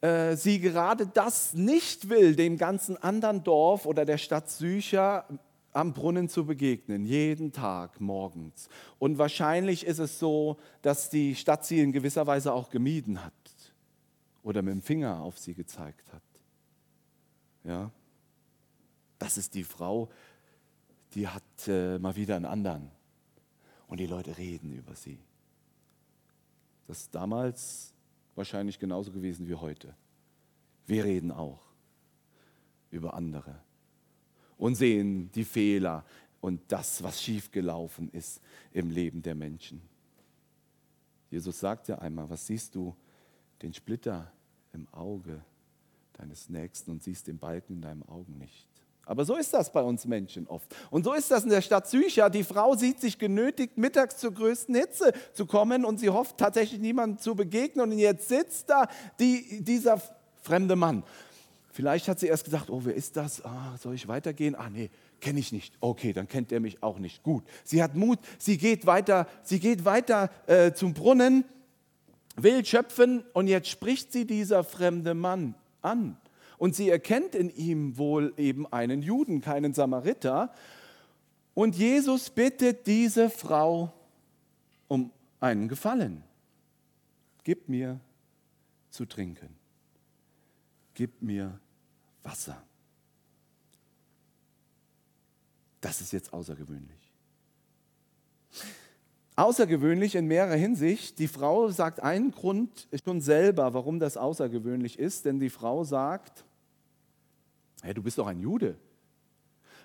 äh, 0.01 0.35
sie 0.35 0.59
gerade 0.59 1.07
das 1.07 1.53
nicht 1.53 2.09
will, 2.09 2.35
dem 2.35 2.57
ganzen 2.57 2.97
anderen 2.97 3.43
Dorf 3.43 3.85
oder 3.85 4.05
der 4.05 4.17
Stadt 4.17 4.49
Sücher 4.49 5.25
am 5.71 5.93
Brunnen 5.93 6.29
zu 6.29 6.45
begegnen, 6.45 7.05
jeden 7.05 7.51
Tag 7.51 8.01
morgens. 8.01 8.69
Und 8.97 9.17
wahrscheinlich 9.17 9.85
ist 9.85 9.99
es 9.99 10.17
so, 10.17 10.57
dass 10.81 11.09
die 11.09 11.35
Stadt 11.35 11.65
sie 11.65 11.79
in 11.81 11.91
gewisser 11.91 12.25
Weise 12.25 12.53
auch 12.53 12.69
gemieden 12.69 13.23
hat 13.23 13.33
oder 14.41 14.61
mit 14.61 14.73
dem 14.73 14.81
Finger 14.81 15.21
auf 15.21 15.37
sie 15.37 15.53
gezeigt 15.53 16.11
hat. 16.11 16.23
Ja, 17.63 17.91
das 19.19 19.37
ist 19.37 19.53
die 19.53 19.63
Frau, 19.63 20.09
die 21.13 21.27
hat 21.27 21.43
äh, 21.67 21.99
mal 21.99 22.15
wieder 22.15 22.35
einen 22.35 22.45
anderen. 22.45 22.89
Und 23.89 23.99
die 23.99 24.05
Leute 24.05 24.37
reden 24.37 24.71
über 24.71 24.95
sie. 24.95 25.19
Das 26.87 27.01
ist 27.01 27.13
damals 27.13 27.93
wahrscheinlich 28.35 28.79
genauso 28.79 29.11
gewesen 29.11 29.47
wie 29.47 29.55
heute. 29.55 29.95
Wir 30.85 31.03
reden 31.03 31.31
auch 31.31 31.59
über 32.91 33.13
andere 33.15 33.59
und 34.57 34.75
sehen 34.75 35.31
die 35.33 35.43
Fehler 35.43 36.05
und 36.39 36.61
das, 36.67 37.03
was 37.03 37.21
schiefgelaufen 37.21 38.09
ist 38.09 38.41
im 38.71 38.91
Leben 38.91 39.21
der 39.21 39.35
Menschen. 39.35 39.81
Jesus 41.29 41.59
sagt 41.59 41.87
ja 41.87 41.97
einmal, 41.99 42.29
was 42.29 42.47
siehst 42.47 42.75
du? 42.75 42.95
Den 43.61 43.73
Splitter 43.73 44.31
im 44.71 44.87
Auge 44.93 45.43
deines 46.13 46.47
Nächsten 46.47 46.91
und 46.91 47.03
siehst 47.03 47.27
den 47.27 47.39
Balken 47.39 47.73
in 47.73 47.81
deinem 47.81 48.03
Augen 48.03 48.37
nicht. 48.37 48.67
Aber 49.09 49.25
so 49.25 49.35
ist 49.35 49.51
das 49.55 49.71
bei 49.71 49.81
uns 49.81 50.05
Menschen 50.05 50.45
oft. 50.45 50.75
Und 50.91 51.03
so 51.03 51.15
ist 51.15 51.31
das 51.31 51.43
in 51.43 51.49
der 51.49 51.63
Stadt 51.63 51.89
Sycha. 51.89 52.29
Die 52.29 52.43
Frau 52.43 52.75
sieht 52.75 53.01
sich 53.01 53.17
genötigt, 53.17 53.75
mittags 53.75 54.17
zur 54.17 54.31
größten 54.31 54.75
Hitze 54.75 55.13
zu 55.33 55.47
kommen 55.47 55.83
und 55.83 55.99
sie 55.99 56.11
hofft 56.11 56.37
tatsächlich 56.37 56.79
niemandem 56.79 57.17
zu 57.17 57.33
begegnen. 57.33 57.91
Und 57.91 57.97
jetzt 57.97 58.29
sitzt 58.29 58.69
da 58.69 58.87
die, 59.19 59.63
dieser 59.63 59.99
fremde 60.43 60.75
Mann. 60.75 61.01
Vielleicht 61.71 62.07
hat 62.07 62.19
sie 62.19 62.27
erst 62.27 62.45
gesagt, 62.45 62.69
oh, 62.69 62.81
wer 62.83 62.93
ist 62.93 63.17
das? 63.17 63.43
Ah, 63.43 63.75
soll 63.81 63.95
ich 63.95 64.07
weitergehen? 64.07 64.53
Ah, 64.53 64.69
nee, 64.69 64.91
kenne 65.21 65.39
ich 65.39 65.51
nicht. 65.51 65.73
Okay, 65.79 66.13
dann 66.13 66.27
kennt 66.27 66.51
er 66.51 66.59
mich 66.59 66.83
auch 66.83 66.99
nicht. 66.99 67.23
Gut. 67.23 67.43
Sie 67.63 67.81
hat 67.81 67.95
Mut, 67.95 68.19
sie 68.37 68.59
geht 68.59 68.85
weiter, 68.85 69.25
sie 69.41 69.59
geht 69.59 69.85
weiter 69.85 70.29
äh, 70.45 70.71
zum 70.73 70.93
Brunnen, 70.93 71.45
will 72.35 72.63
schöpfen 72.63 73.23
und 73.33 73.47
jetzt 73.47 73.69
spricht 73.69 74.11
sie 74.11 74.25
dieser 74.25 74.63
fremde 74.63 75.15
Mann 75.15 75.55
an. 75.81 76.15
Und 76.59 76.75
sie 76.75 76.89
erkennt 76.89 77.35
in 77.35 77.49
ihm 77.49 77.97
wohl 77.97 78.33
eben 78.37 78.71
einen 78.71 79.01
Juden, 79.01 79.39
keinen 79.39 79.73
Samariter. 79.73 80.53
Und 81.53 81.75
Jesus 81.75 82.29
bittet 82.29 82.85
diese 82.85 83.29
Frau 83.29 83.93
um 84.89 85.11
einen 85.39 85.69
Gefallen. 85.69 86.21
Gib 87.45 87.69
mir 87.69 88.01
zu 88.89 89.05
trinken. 89.05 89.55
Gib 90.93 91.21
mir 91.21 91.57
Wasser. 92.23 92.61
Das 95.79 96.01
ist 96.01 96.11
jetzt 96.11 96.33
außergewöhnlich. 96.33 97.13
Außergewöhnlich 99.37 100.15
in 100.15 100.25
mehrerer 100.27 100.57
Hinsicht. 100.57 101.19
Die 101.19 101.29
Frau 101.29 101.69
sagt 101.69 102.01
einen 102.01 102.31
Grund 102.31 102.89
schon 103.05 103.21
selber, 103.21 103.73
warum 103.73 103.97
das 103.97 104.17
außergewöhnlich 104.17 104.99
ist, 104.99 105.23
denn 105.23 105.39
die 105.39 105.49
Frau 105.49 105.85
sagt, 105.85 106.43
hey, 107.81 107.93
du 107.93 108.03
bist 108.03 108.17
doch 108.17 108.27
ein 108.27 108.39
Jude. 108.39 108.77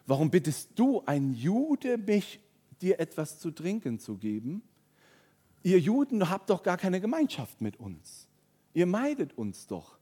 Warum 0.06 0.30
bittest 0.30 0.70
du, 0.74 1.02
ein 1.06 1.32
Jude, 1.32 1.98
mich 1.98 2.40
dir 2.80 3.00
etwas 3.00 3.38
zu 3.38 3.50
trinken 3.50 3.98
zu 3.98 4.16
geben? 4.16 4.62
Ihr 5.62 5.78
Juden 5.78 6.28
habt 6.28 6.50
doch 6.50 6.62
gar 6.62 6.76
keine 6.76 7.00
Gemeinschaft 7.00 7.60
mit 7.60 7.78
uns. 7.78 8.28
Ihr 8.74 8.86
meidet 8.86 9.36
uns 9.38 9.66
doch. 9.66 9.98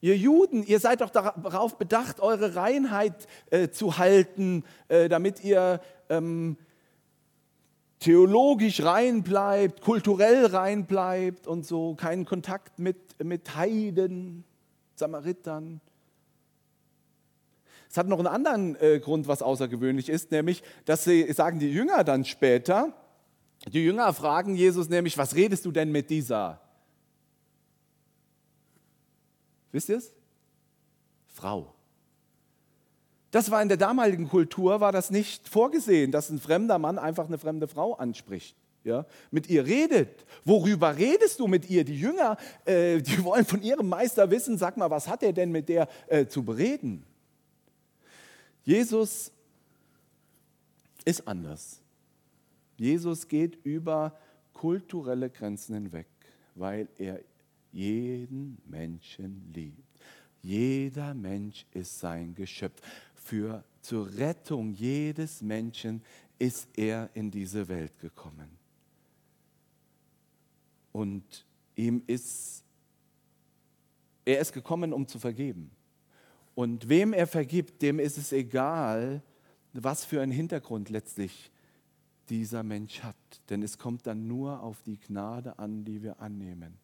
Ihr 0.00 0.16
Juden, 0.16 0.62
ihr 0.62 0.78
seid 0.78 1.00
doch 1.00 1.10
darauf 1.10 1.78
bedacht, 1.78 2.20
eure 2.20 2.54
Reinheit 2.54 3.26
äh, 3.50 3.70
zu 3.70 3.98
halten, 3.98 4.62
äh, 4.88 5.08
damit 5.08 5.42
ihr 5.42 5.80
ähm, 6.08 6.56
theologisch 7.98 8.82
rein 8.82 9.22
bleibt, 9.22 9.80
kulturell 9.80 10.46
rein 10.46 10.86
bleibt 10.86 11.46
und 11.46 11.66
so, 11.66 11.94
keinen 11.94 12.26
Kontakt 12.26 12.78
mit, 12.78 13.24
mit 13.24 13.56
Heiden, 13.56 14.44
Samaritern. 14.94 15.80
Es 17.90 17.96
hat 17.96 18.06
noch 18.06 18.18
einen 18.18 18.26
anderen 18.26 18.76
äh, 18.80 19.00
Grund, 19.00 19.28
was 19.28 19.42
außergewöhnlich 19.42 20.08
ist, 20.08 20.30
nämlich, 20.30 20.62
dass 20.84 21.04
sie 21.04 21.32
sagen 21.32 21.58
die 21.58 21.72
Jünger 21.72 22.04
dann 22.04 22.24
später, 22.24 22.92
die 23.66 23.84
Jünger 23.84 24.12
fragen 24.12 24.54
Jesus 24.54 24.88
nämlich, 24.88 25.18
was 25.18 25.34
redest 25.34 25.64
du 25.64 25.72
denn 25.72 25.90
mit 25.90 26.10
dieser? 26.10 26.60
Wisst 29.72 29.88
ihr 29.88 29.98
es? 29.98 30.12
Frau. 31.26 31.74
Das 33.30 33.50
war 33.50 33.60
in 33.60 33.68
der 33.68 33.76
damaligen 33.76 34.28
Kultur, 34.28 34.80
war 34.80 34.92
das 34.92 35.10
nicht 35.10 35.48
vorgesehen, 35.48 36.12
dass 36.12 36.30
ein 36.30 36.40
fremder 36.40 36.78
Mann 36.78 36.98
einfach 36.98 37.26
eine 37.26 37.38
fremde 37.38 37.68
Frau 37.68 37.94
anspricht. 37.94 38.56
Ja, 38.84 39.04
mit 39.30 39.50
ihr 39.50 39.66
redet. 39.66 40.24
Worüber 40.44 40.96
redest 40.96 41.40
du 41.40 41.46
mit 41.46 41.68
ihr? 41.68 41.84
Die 41.84 41.98
Jünger, 41.98 42.38
äh, 42.64 43.02
die 43.02 43.22
wollen 43.22 43.44
von 43.44 43.60
ihrem 43.60 43.88
Meister 43.88 44.30
wissen, 44.30 44.56
sag 44.56 44.78
mal, 44.78 44.88
was 44.88 45.08
hat 45.08 45.22
er 45.22 45.32
denn 45.32 45.50
mit 45.50 45.68
der 45.68 45.88
äh, 46.06 46.26
zu 46.26 46.42
bereden? 46.42 47.04
Jesus 48.68 49.32
ist 51.02 51.26
anders. 51.26 51.80
Jesus 52.76 53.26
geht 53.26 53.56
über 53.64 54.14
kulturelle 54.52 55.30
Grenzen 55.30 55.74
hinweg, 55.74 56.06
weil 56.54 56.86
er 56.98 57.24
jeden 57.72 58.58
Menschen 58.66 59.50
liebt. 59.54 59.82
Jeder 60.42 61.14
Mensch 61.14 61.64
ist 61.72 61.98
sein 61.98 62.34
Geschöpf. 62.34 62.82
Für 63.14 63.64
zur 63.80 64.06
Rettung 64.14 64.74
jedes 64.74 65.40
Menschen 65.40 66.02
ist 66.38 66.68
er 66.76 67.08
in 67.14 67.30
diese 67.30 67.66
Welt 67.68 67.98
gekommen. 67.98 68.50
Und 70.92 71.46
ihm 71.74 72.02
ist 72.06 72.62
er 74.26 74.40
ist 74.40 74.52
gekommen, 74.52 74.92
um 74.92 75.08
zu 75.08 75.18
vergeben. 75.18 75.70
Und 76.58 76.88
wem 76.88 77.12
er 77.12 77.28
vergibt, 77.28 77.82
dem 77.82 78.00
ist 78.00 78.18
es 78.18 78.32
egal, 78.32 79.22
was 79.74 80.04
für 80.04 80.20
einen 80.20 80.32
Hintergrund 80.32 80.90
letztlich 80.90 81.52
dieser 82.30 82.64
Mensch 82.64 83.04
hat. 83.04 83.14
Denn 83.48 83.62
es 83.62 83.78
kommt 83.78 84.08
dann 84.08 84.26
nur 84.26 84.60
auf 84.60 84.82
die 84.82 84.98
Gnade 84.98 85.56
an, 85.60 85.84
die 85.84 86.02
wir 86.02 86.18
annehmen. 86.18 86.76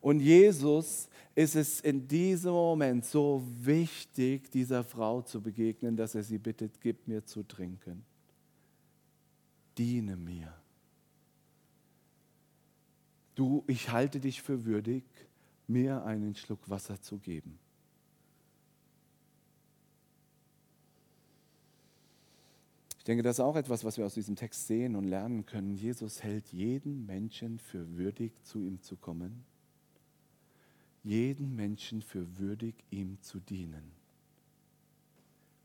Und 0.00 0.18
Jesus 0.18 1.08
ist 1.36 1.54
es 1.54 1.78
in 1.82 2.08
diesem 2.08 2.50
Moment 2.50 3.04
so 3.04 3.46
wichtig, 3.60 4.50
dieser 4.50 4.82
Frau 4.82 5.22
zu 5.22 5.40
begegnen, 5.40 5.96
dass 5.96 6.16
er 6.16 6.24
sie 6.24 6.38
bittet, 6.38 6.80
gib 6.80 7.06
mir 7.06 7.24
zu 7.24 7.44
trinken. 7.44 8.04
Diene 9.78 10.16
mir. 10.16 10.52
Du, 13.36 13.62
ich 13.68 13.90
halte 13.90 14.18
dich 14.18 14.42
für 14.42 14.64
würdig, 14.64 15.04
mir 15.68 16.04
einen 16.04 16.34
Schluck 16.34 16.68
Wasser 16.68 17.00
zu 17.00 17.18
geben. 17.18 17.60
Ich 23.04 23.06
denke, 23.06 23.22
das 23.22 23.36
ist 23.36 23.44
auch 23.44 23.56
etwas, 23.56 23.84
was 23.84 23.98
wir 23.98 24.06
aus 24.06 24.14
diesem 24.14 24.34
Text 24.34 24.66
sehen 24.66 24.96
und 24.96 25.04
lernen 25.04 25.44
können. 25.44 25.74
Jesus 25.74 26.22
hält 26.22 26.48
jeden 26.48 27.04
Menschen 27.04 27.58
für 27.58 27.96
würdig, 27.96 28.32
zu 28.42 28.60
ihm 28.60 28.80
zu 28.80 28.96
kommen 28.96 29.44
jeden 31.04 31.54
Menschen 31.54 32.02
für 32.02 32.38
würdig, 32.38 32.74
ihm 32.90 33.18
zu 33.20 33.38
dienen. 33.38 33.92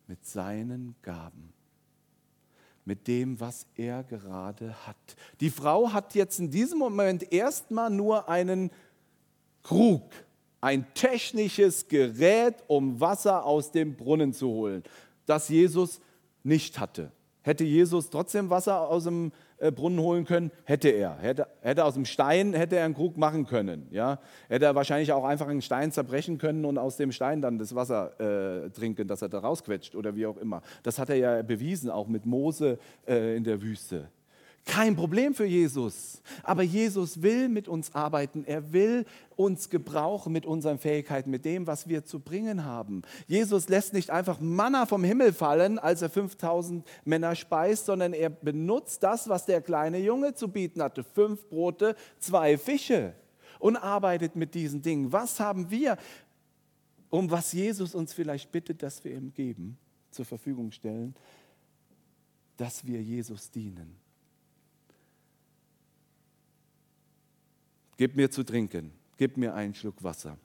Mit 0.05 0.25
seinen 0.25 0.96
Gaben. 1.01 1.53
Mit 2.84 3.08
dem, 3.08 3.39
was 3.39 3.65
er 3.75 4.03
gerade 4.03 4.75
hat. 4.86 4.98
Die 5.39 5.50
Frau 5.50 5.93
hat 5.93 6.13
jetzt 6.15 6.39
in 6.39 6.51
diesem 6.51 6.77
Moment 6.77 7.31
erstmal 7.31 7.89
nur 7.89 8.27
einen 8.27 8.72
Krug, 9.63 10.12
ein 10.60 10.86
technisches 10.93 11.88
Gerät, 11.88 12.56
um 12.67 12.99
Wasser 12.99 13.45
aus 13.45 13.71
dem 13.71 13.95
Brunnen 13.95 14.34
zu 14.34 14.49
holen, 14.49 14.84
das 15.25 15.47
Jesus 15.49 16.02
nicht 16.43 16.80
hatte. 16.80 17.12
Hätte 17.41 17.63
Jesus 17.63 18.10
trotzdem 18.10 18.49
Wasser 18.49 18.89
aus 18.89 19.06
dem 19.06 19.32
äh, 19.58 19.71
Brunnen 19.71 19.99
holen 19.99 20.25
können? 20.25 20.52
Hätte 20.65 20.89
er. 20.89 21.17
Hätte, 21.19 21.47
hätte 21.62 21.86
aus 21.86 21.93
dem 21.93 22.06
Stein 22.06 22.54
hätte 22.54 22.75
er 22.75 22.86
einen 22.86 22.95
Krug 22.95 23.17
machen 23.17 23.45
können. 23.45 23.88
Ja? 23.91 24.19
Hätte 24.49 24.65
er 24.65 24.75
wahrscheinlich 24.75 25.13
auch 25.13 25.23
einfach 25.23 25.47
einen 25.47 25.62
Stein 25.62 25.91
zerbrechen 25.91 26.38
können 26.38 26.65
und 26.65 26.78
aus 26.78 26.97
dem 26.97 27.12
Stein 27.12 27.41
dann 27.41 27.58
das 27.58 27.75
Wasser 27.75 28.19
äh, 28.19 28.69
trinken, 28.71 29.08
das 29.08 29.21
er 29.21 29.30
da 29.30 29.39
rausquetscht 29.39 29.95
oder 29.95 30.15
wie 30.15 30.25
auch 30.25 30.38
immer. 30.38 30.62
Das 30.84 30.99
hat 30.99 31.10
er 31.10 31.15
ja 31.15 31.41
bewiesen, 31.41 31.89
auch 31.89 32.08
mit 32.08 32.25
Mose 32.25 32.78
äh, 33.08 33.38
in 33.38 33.43
der 33.43 33.62
Wüste. 33.62 34.10
Kein 34.69 34.95
Problem 34.95 35.34
für 35.34 35.45
Jesus. 35.45 36.21
Aber 36.43 36.62
Jesus 36.62 37.23
will 37.23 37.49
mit 37.49 37.67
uns 37.67 37.95
arbeiten. 37.95 38.43
Er 38.45 38.71
will 38.71 39.05
uns 39.36 39.71
gebrauchen 39.71 40.32
mit 40.32 40.45
unseren 40.45 40.77
Fähigkeiten, 40.77 41.32
mit 41.32 41.43
dem, 41.43 41.65
was 41.65 41.89
wir 41.89 42.05
zu 42.05 42.19
bringen 42.19 42.65
haben. 42.65 43.01
Jesus 43.25 43.67
lässt 43.67 43.93
nicht 43.93 44.12
einfach 44.12 44.39
Manna 44.39 44.86
vom 44.86 45.03
Himmel 45.03 45.34
fallen, 45.34 45.79
als 45.79 46.03
er 46.03 46.12
5000 46.12 46.88
Männer 47.03 47.34
speist, 47.34 47.88
sondern 47.88 48.13
er 48.13 48.29
benutzt 48.29 49.01
das, 49.01 49.27
was 49.27 49.47
der 49.47 49.62
kleine 49.63 49.97
Junge 49.97 50.36
zu 50.36 50.49
bieten 50.49 50.84
hatte. 50.84 51.03
Fünf 51.03 51.49
Brote, 51.49 51.95
zwei 52.19 52.55
Fische. 52.55 53.15
Und 53.58 53.75
arbeitet 53.75 54.36
mit 54.36 54.53
diesen 54.53 54.84
Dingen. 54.84 55.12
Was 55.12 55.39
haben 55.39 55.71
wir, 55.71 55.97
um 57.10 57.32
was 57.32 57.53
Jesus 57.53 57.95
uns 57.95 58.13
vielleicht 58.13 58.51
bittet, 58.51 58.84
dass 58.84 59.03
wir 59.03 59.13
ihm 59.13 59.34
geben, 59.34 59.79
zur 60.12 60.25
Verfügung 60.25 60.71
stellen? 60.71 61.15
Dass 62.55 62.86
wir 62.86 63.01
Jesus 63.01 63.49
dienen 63.49 63.99
Gib 67.99 68.15
mir 68.15 68.31
zu 68.31 68.45
trinken, 68.45 68.93
gib 69.17 69.35
mir 69.35 69.53
einen 69.53 69.75
Schluck 69.75 70.01
Wasser. 70.01 70.38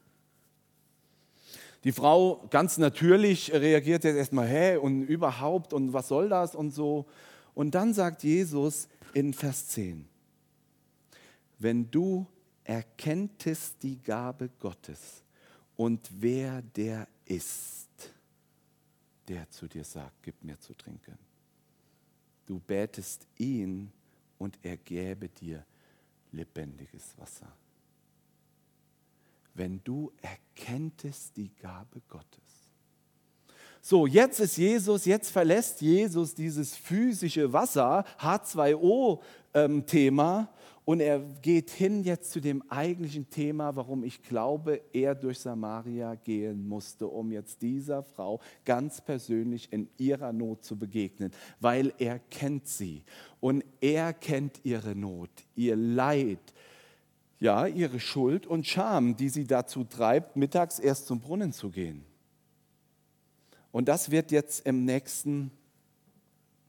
Die 1.85 1.93
Frau 1.93 2.45
ganz 2.51 2.79
natürlich 2.79 3.53
reagiert 3.53 4.03
jetzt 4.03 4.17
erstmal, 4.17 4.49
hä, 4.49 4.77
und 4.77 5.05
überhaupt, 5.05 5.73
und 5.73 5.93
was 5.93 6.09
soll 6.09 6.29
das 6.29 6.57
und 6.57 6.73
so. 6.73 7.07
Und 7.55 7.77
dann 7.77 7.95
sagt 7.95 8.25
Jesus 8.25 8.89
in 9.13 9.33
Vers 9.33 9.69
10, 9.69 10.05
wenn 11.61 11.89
du 11.93 12.27
erkenntest 12.65 13.81
die 13.85 14.03
Gabe 14.03 14.51
Gottes 14.59 15.23
und 15.77 16.11
wer 16.11 16.61
der 16.61 17.07
ist, 17.25 17.89
der 19.29 19.49
zu 19.51 19.69
dir 19.69 19.85
sagt, 19.85 20.25
gib 20.25 20.43
mir 20.43 20.59
zu 20.59 20.75
trinken. 20.75 21.17
Du 22.47 22.59
betest 22.59 23.29
ihn 23.39 23.93
und 24.39 24.59
er 24.65 24.77
gäbe 24.77 25.29
dir 25.29 25.65
lebendiges 26.35 27.17
Wasser. 27.19 27.53
Wenn 29.55 29.83
du 29.85 30.13
erkenntest 30.21 31.37
die 31.37 31.55
Gabe 31.55 32.03
Gottes. 32.09 32.43
So, 33.81 34.07
jetzt 34.07 34.41
ist 34.41 34.57
Jesus, 34.57 35.05
jetzt 35.05 35.31
verlässt 35.31 35.81
Jesus 35.83 36.35
dieses 36.35 36.75
physische 36.75 37.53
Wasser, 37.53 38.05
H2O-Thema, 38.19 40.39
ähm, 40.39 40.49
und 40.85 41.01
er 41.01 41.21
geht 41.41 41.71
hin 41.71 42.03
jetzt 42.05 42.31
zu 42.31 42.41
dem 42.41 42.63
eigentlichen 42.71 43.31
Thema, 43.31 43.75
warum 43.75 44.05
ich 44.05 44.23
glaube, 44.23 44.83
er 44.93 45.15
durch 45.15 45.39
Samaria 45.39 46.15
gehen 46.15 46.69
musste, 46.69 47.07
um 47.07 47.33
jetzt 47.33 47.63
dieser 47.63 48.03
Frau 48.03 48.41
ganz 48.65 49.01
persönlich 49.01 49.73
in 49.73 49.89
ihrer 49.97 50.33
Not 50.33 50.65
zu 50.65 50.79
begegnen, 50.79 51.33
weil 51.59 51.95
er 51.99 52.19
kennt 52.19 52.69
sie 52.69 53.03
und 53.41 53.65
er 53.81 54.13
kennt 54.13 54.61
ihre 54.65 54.95
Not, 54.95 55.31
ihr 55.57 55.77
Leid, 55.77 56.53
ja, 57.41 57.67
ihre 57.67 58.01
Schuld 58.01 58.47
und 58.47 58.67
Scham, 58.67 59.17
die 59.17 59.31
sie 59.31 59.47
dazu 59.47 59.85
treibt, 59.85 60.37
mittags 60.37 60.79
erst 60.79 61.07
zum 61.07 61.21
Brunnen 61.21 61.53
zu 61.53 61.71
gehen. 61.71 62.05
Und 63.73 63.89
das 63.89 64.11
wird 64.11 64.31
jetzt 64.31 64.67
im 64.67 64.85
nächsten 64.85 65.51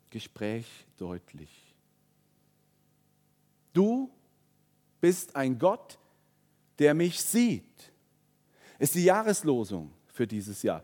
Gespräch 0.10 0.66
deutlich. 0.98 1.65
Du 3.76 4.10
bist 5.02 5.36
ein 5.36 5.60
Gott, 5.60 6.00
der 6.80 6.94
mich 6.94 7.22
sieht. 7.22 7.92
Ist 8.80 8.96
die 8.96 9.04
Jahreslosung 9.04 9.92
für 10.14 10.26
dieses 10.26 10.64
Jahr. 10.64 10.82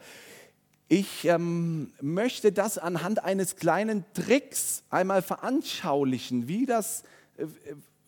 Ich 0.90 1.24
ähm, 1.24 1.94
möchte 2.02 2.52
das 2.52 2.78
anhand 2.78 3.24
eines 3.24 3.56
kleinen 3.56 4.04
Tricks 4.14 4.84
einmal 4.90 5.22
veranschaulichen, 5.22 6.50
wie 6.50 6.66
das, 6.66 7.04
äh, 7.38 7.46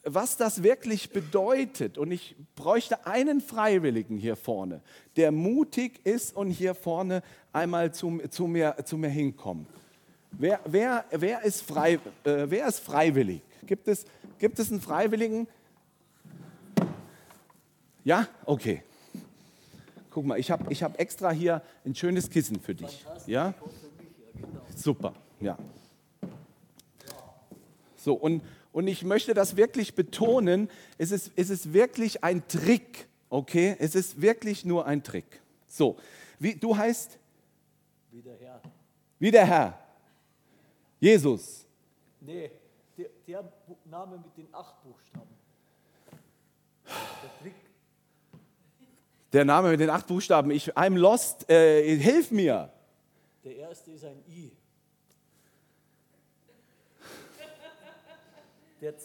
was 0.03 0.35
das 0.35 0.63
wirklich 0.63 1.11
bedeutet. 1.11 1.97
Und 1.97 2.11
ich 2.11 2.35
bräuchte 2.57 3.07
einen 3.07 3.39
Freiwilligen 3.39 4.17
hier 4.17 4.35
vorne, 4.35 4.81
der 5.15 5.31
mutig 5.31 6.05
ist 6.05 6.35
und 6.35 6.51
hier 6.51 6.75
vorne 6.75 7.23
einmal 7.53 7.93
zu, 7.93 8.19
zu, 8.29 8.47
mir, 8.47 8.75
zu 8.83 8.97
mir 8.97 9.09
hinkommt. 9.09 9.69
Wer, 10.31 10.59
wer, 10.65 11.05
wer, 11.11 11.41
ist, 11.43 11.61
frei, 11.61 11.93
äh, 12.25 12.47
wer 12.49 12.67
ist 12.67 12.79
freiwillig? 12.79 13.41
Gibt 13.65 13.87
es, 13.87 14.05
gibt 14.43 14.59
es 14.59 14.69
einen 14.69 14.81
Freiwilligen? 14.81 15.47
Ja? 18.03 18.27
Okay. 18.43 18.83
Guck 20.09 20.25
mal, 20.25 20.37
ich 20.37 20.51
habe 20.51 20.65
ich 20.69 20.83
hab 20.83 20.99
extra 20.99 21.31
hier 21.31 21.61
ein 21.85 21.95
schönes 21.95 22.29
Kissen 22.29 22.59
für 22.59 22.75
dich. 22.75 23.05
Ja? 23.25 23.53
Super, 24.75 25.13
ja. 25.39 25.57
So, 27.95 28.15
und, 28.15 28.43
und 28.73 28.89
ich 28.89 29.05
möchte 29.05 29.33
das 29.33 29.55
wirklich 29.55 29.95
betonen, 29.95 30.69
es 30.97 31.11
ist, 31.11 31.31
es 31.37 31.49
ist 31.49 31.71
wirklich 31.71 32.21
ein 32.25 32.45
Trick, 32.49 33.07
okay? 33.29 33.77
Es 33.79 33.95
ist 33.95 34.21
wirklich 34.21 34.65
nur 34.65 34.85
ein 34.85 35.03
Trick. 35.03 35.39
So, 35.69 35.95
wie, 36.37 36.55
du 36.55 36.75
heißt? 36.75 37.17
Wie 38.11 38.21
der 38.21 38.35
Herr. 38.35 38.61
Wie 39.19 39.31
der 39.31 39.45
Herr. 39.45 39.79
Jesus. 40.99 41.65
Nee, 42.19 42.51
der, 42.97 43.09
der 43.25 43.53
Name 43.93 44.17
mit 44.17 44.35
den 44.35 44.47
acht 44.51 44.81
Buchstaben. 44.81 45.35
Der 46.85 47.39
Trick. 47.39 47.53
Der 49.31 49.45
Name 49.45 49.69
mit 49.69 49.79
den 49.79 49.91
acht 49.91 50.07
Buchstaben. 50.07 50.49
Ich, 50.49 50.75
I'm 50.75 50.97
lost. 50.97 51.47
Äh, 51.47 51.95
hilf 51.97 52.31
mir. 52.31 52.73
Der 53.43 53.55
erste 53.55 53.91
ist 53.91 54.03
ein 54.03 54.23
I. 54.27 54.51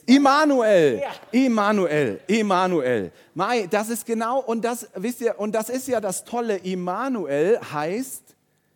Immanuel. 0.06 1.02
Immanuel, 1.32 2.20
Immanuel. 2.26 3.12
Mai, 3.34 3.66
das 3.66 3.90
ist 3.90 4.04
genau, 4.04 4.40
und 4.40 4.64
das, 4.64 4.88
wisst 4.94 5.20
ihr, 5.20 5.38
und 5.38 5.52
das 5.52 5.68
ist 5.68 5.86
ja 5.86 6.00
das 6.00 6.24
Tolle, 6.24 6.56
Immanuel 6.56 7.60
heißt 7.60 8.34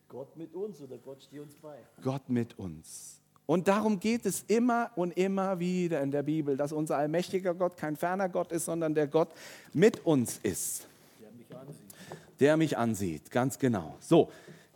Gott 0.08 0.36
mit 0.36 0.54
uns 0.54 0.80
oder 0.80 0.98
Gott 0.98 1.20
steht 1.22 1.40
uns 1.40 1.56
bei. 1.56 1.76
Gott 2.02 2.28
mit 2.28 2.56
uns. 2.56 3.11
Und 3.46 3.68
darum 3.68 3.98
geht 3.98 4.24
es 4.24 4.44
immer 4.46 4.90
und 4.94 5.16
immer 5.16 5.58
wieder 5.58 6.00
in 6.00 6.10
der 6.10 6.22
Bibel, 6.22 6.56
dass 6.56 6.72
unser 6.72 6.96
allmächtiger 6.96 7.54
Gott 7.54 7.76
kein 7.76 7.96
ferner 7.96 8.28
Gott 8.28 8.52
ist, 8.52 8.66
sondern 8.66 8.94
der 8.94 9.08
Gott 9.08 9.28
mit 9.72 10.06
uns 10.06 10.38
ist, 10.42 10.86
Der 11.20 11.30
mich 11.32 11.56
ansieht. 11.56 12.40
der 12.40 12.56
mich 12.56 12.78
ansieht, 12.78 13.30
ganz 13.30 13.58
genau. 13.58 13.96
So, 14.00 14.30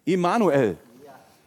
Immanuel, 0.05 0.77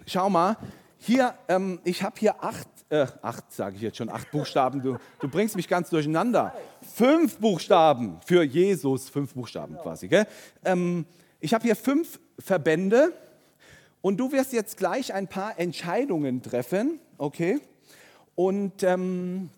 schau 0.05 0.29
mal, 0.29 0.57
hier, 0.97 1.33
ähm, 1.47 1.79
ich 1.83 2.03
habe 2.03 2.15
hier 2.19 2.43
acht, 2.43 2.67
äh, 2.89 3.05
acht 3.21 3.51
sage 3.51 3.75
ich 3.75 3.81
jetzt 3.81 3.97
schon, 3.97 4.09
acht 4.09 4.31
Buchstaben, 4.31 4.81
du, 4.81 4.97
du 5.19 5.27
bringst 5.27 5.55
mich 5.55 5.67
ganz 5.67 5.89
durcheinander. 5.89 6.53
Fünf 6.95 7.37
Buchstaben 7.37 8.17
für 8.25 8.43
Jesus, 8.43 9.09
fünf 9.09 9.33
Buchstaben 9.33 9.77
quasi. 9.77 10.07
Gell? 10.07 10.25
Ähm, 10.65 11.05
ich 11.39 11.53
habe 11.53 11.63
hier 11.63 11.75
fünf 11.75 12.19
Verbände 12.39 13.13
und 14.01 14.17
du 14.17 14.31
wirst 14.31 14.53
jetzt 14.53 14.77
gleich 14.77 15.13
ein 15.13 15.27
paar 15.27 15.59
Entscheidungen 15.59 16.41
treffen, 16.41 16.99
okay? 17.17 17.59
Und 18.35 18.83
ähm, 18.83 19.49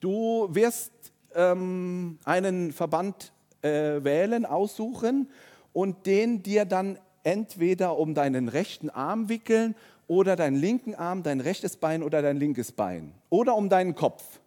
du 0.00 0.48
wirst 0.50 0.92
ähm, 1.34 2.18
einen 2.24 2.72
Verband 2.72 3.32
äh, 3.62 4.02
wählen, 4.02 4.44
aussuchen 4.44 5.28
und 5.72 6.06
den 6.06 6.42
dir 6.42 6.64
dann 6.64 6.98
entweder 7.22 7.96
um 7.96 8.14
deinen 8.14 8.48
rechten 8.48 8.90
Arm 8.90 9.28
wickeln 9.28 9.74
oder 10.08 10.34
deinen 10.34 10.56
linken 10.56 10.94
Arm, 10.94 11.22
dein 11.22 11.40
rechtes 11.40 11.76
Bein 11.76 12.02
oder 12.02 12.22
dein 12.22 12.38
linkes 12.38 12.72
Bein 12.72 13.12
oder 13.28 13.54
um 13.54 13.68
deinen 13.68 13.94
Kopf. 13.94 14.40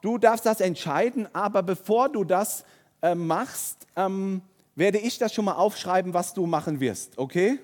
Du 0.00 0.18
darfst 0.18 0.44
das 0.44 0.60
entscheiden, 0.60 1.28
aber 1.32 1.62
bevor 1.62 2.08
du 2.08 2.24
das 2.24 2.64
äh, 3.02 3.14
machst, 3.14 3.86
ähm, 3.94 4.42
werde 4.74 4.98
ich 4.98 5.18
das 5.18 5.32
schon 5.32 5.44
mal 5.44 5.54
aufschreiben, 5.54 6.14
was 6.14 6.34
du 6.34 6.46
machen 6.46 6.80
wirst, 6.80 7.18
okay? 7.18 7.60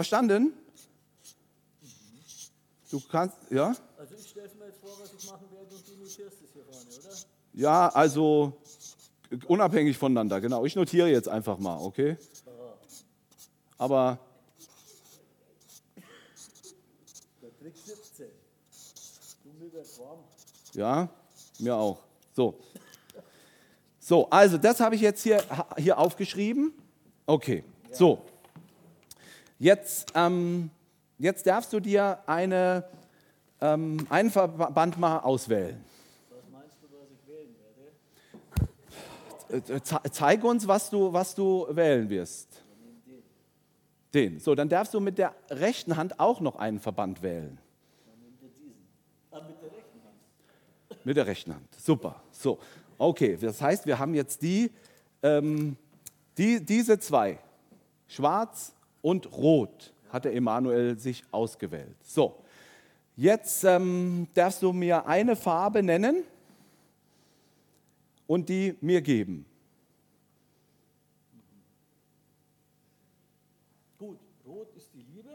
Verstanden? 0.00 0.54
Du 2.90 3.00
kannst, 3.10 3.36
ja? 3.50 3.76
Also 3.98 4.14
ich 4.14 4.30
stelle 4.30 4.48
mir 4.58 4.64
jetzt 4.68 4.80
vor, 4.80 4.92
was 4.98 5.12
ich 5.12 5.30
machen 5.30 5.46
werde 5.52 5.74
und 5.74 5.86
du 5.86 5.92
notierst 5.92 6.42
es 6.42 6.52
hier 6.54 6.64
vorne, 6.64 6.86
oder? 6.98 7.16
Ja, 7.52 7.88
also 7.90 8.54
unabhängig 9.46 9.98
voneinander, 9.98 10.40
genau. 10.40 10.64
Ich 10.64 10.74
notiere 10.74 11.10
jetzt 11.10 11.28
einfach 11.28 11.58
mal, 11.58 11.76
okay? 11.80 12.16
Aber 13.76 14.18
Der 17.42 17.58
Trick 17.58 17.76
17. 17.76 18.26
Du 19.44 19.50
mir 19.62 19.70
warm. 19.98 20.20
ja, 20.72 21.10
mir 21.58 21.76
auch. 21.76 21.98
So. 22.32 22.58
So, 23.98 24.30
also 24.30 24.56
das 24.56 24.80
habe 24.80 24.94
ich 24.94 25.02
jetzt 25.02 25.22
hier, 25.22 25.44
hier 25.76 25.98
aufgeschrieben. 25.98 26.72
Okay, 27.26 27.64
so. 27.92 28.29
Jetzt, 29.70 30.12
ähm, 30.14 30.70
jetzt 31.18 31.46
darfst 31.46 31.70
du 31.74 31.80
dir 31.80 32.18
eine, 32.26 32.82
ähm, 33.60 34.06
einen 34.08 34.30
Verband 34.30 34.98
mal 34.98 35.18
auswählen. 35.18 35.84
Was 36.30 36.38
meinst 36.50 36.76
du, 36.80 36.86
was 36.96 37.08
ich 37.12 37.28
wählen 37.28 37.54
werde? 39.50 39.68
Äh, 39.70 39.76
äh, 39.76 39.82
ze- 39.82 40.00
Zeig 40.12 40.42
uns, 40.44 40.66
was 40.66 40.88
du, 40.88 41.12
was 41.12 41.34
du 41.34 41.66
wählen 41.70 42.08
wirst. 42.08 42.48
Den. 44.14 44.40
So, 44.40 44.54
dann 44.54 44.70
darfst 44.70 44.94
du 44.94 44.98
mit 45.00 45.18
der 45.18 45.34
rechten 45.50 45.94
Hand 45.98 46.18
auch 46.18 46.40
noch 46.40 46.56
einen 46.56 46.80
Verband 46.80 47.22
wählen. 47.22 47.58
Dann 48.06 48.14
er 48.40 48.48
diesen. 48.48 48.74
Ah, 49.30 49.40
mit 49.46 49.60
der 49.62 49.70
rechten 49.70 50.00
Hand. 50.02 51.04
Mit 51.04 51.16
der 51.18 51.26
rechten 51.26 51.54
Hand. 51.54 51.68
Super. 51.78 52.22
So, 52.32 52.58
okay. 52.96 53.36
Das 53.38 53.60
heißt, 53.60 53.84
wir 53.84 53.98
haben 53.98 54.14
jetzt 54.14 54.40
die, 54.40 54.72
ähm, 55.22 55.76
die, 56.38 56.64
diese 56.64 56.98
zwei, 56.98 57.38
schwarz 58.08 58.72
und 59.02 59.32
rot, 59.32 59.92
hat 60.10 60.24
der 60.24 60.34
Emanuel 60.34 60.98
sich 60.98 61.24
ausgewählt. 61.30 61.96
So, 62.02 62.42
jetzt 63.16 63.64
ähm, 63.64 64.26
darfst 64.34 64.62
du 64.62 64.72
mir 64.72 65.06
eine 65.06 65.36
Farbe 65.36 65.82
nennen 65.82 66.24
und 68.26 68.48
die 68.48 68.76
mir 68.80 69.00
geben. 69.00 69.44
Gut, 73.98 74.18
rot 74.46 74.68
ist 74.76 74.92
die 74.94 75.02
Liebe. 75.02 75.30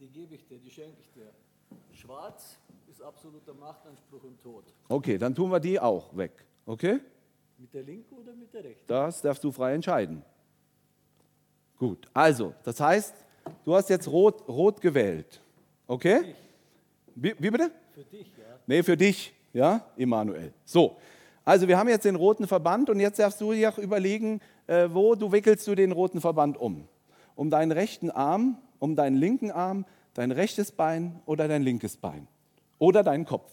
Die 0.00 0.08
gebe 0.08 0.34
ich 0.34 0.46
dir, 0.46 0.58
die 0.58 0.70
schenke 0.70 1.00
ich 1.00 1.10
dir. 1.12 1.30
Schwarz 1.92 2.58
ist 2.88 3.02
absoluter 3.02 3.54
Machtanspruch 3.54 4.22
und 4.22 4.40
Tod. 4.42 4.64
Okay, 4.88 5.18
dann 5.18 5.34
tun 5.34 5.50
wir 5.50 5.60
die 5.60 5.78
auch 5.80 6.16
weg. 6.16 6.32
Okay? 6.66 7.00
Mit 7.58 7.74
der 7.74 7.82
linken 7.82 8.14
oder 8.14 8.34
mit 8.34 8.52
der 8.54 8.64
rechten? 8.64 8.84
Das 8.86 9.20
darfst 9.20 9.42
du 9.42 9.50
frei 9.50 9.74
entscheiden. 9.74 10.22
Gut, 11.78 12.08
also, 12.12 12.54
das 12.64 12.80
heißt, 12.80 13.14
du 13.64 13.74
hast 13.74 13.88
jetzt 13.88 14.08
rot, 14.08 14.48
rot 14.48 14.80
gewählt. 14.80 15.40
Okay? 15.86 16.34
Wie, 17.14 17.34
wie 17.38 17.50
bitte? 17.50 17.70
Für 17.94 18.04
dich, 18.04 18.32
ja. 18.36 18.58
Nee, 18.66 18.82
für 18.82 18.96
dich, 18.96 19.32
ja, 19.52 19.84
Emanuel. 19.96 20.52
So, 20.64 20.96
also 21.44 21.66
wir 21.66 21.78
haben 21.78 21.88
jetzt 21.88 22.04
den 22.04 22.16
roten 22.16 22.46
Verband 22.46 22.90
und 22.90 23.00
jetzt 23.00 23.18
darfst 23.18 23.40
du 23.40 23.52
dir 23.52 23.70
auch 23.70 23.78
überlegen, 23.78 24.40
äh, 24.66 24.88
wo 24.90 25.14
du 25.14 25.32
wickelst 25.32 25.66
du 25.66 25.74
den 25.74 25.92
roten 25.92 26.20
Verband 26.20 26.58
um. 26.58 26.86
Um 27.36 27.48
deinen 27.48 27.72
rechten 27.72 28.10
Arm, 28.10 28.58
um 28.78 28.96
deinen 28.96 29.16
linken 29.16 29.50
Arm, 29.50 29.86
dein 30.12 30.30
rechtes 30.30 30.72
Bein 30.72 31.22
oder 31.24 31.48
dein 31.48 31.62
linkes 31.62 31.96
Bein. 31.96 32.28
Oder 32.78 33.02
deinen 33.02 33.24
Kopf. 33.24 33.50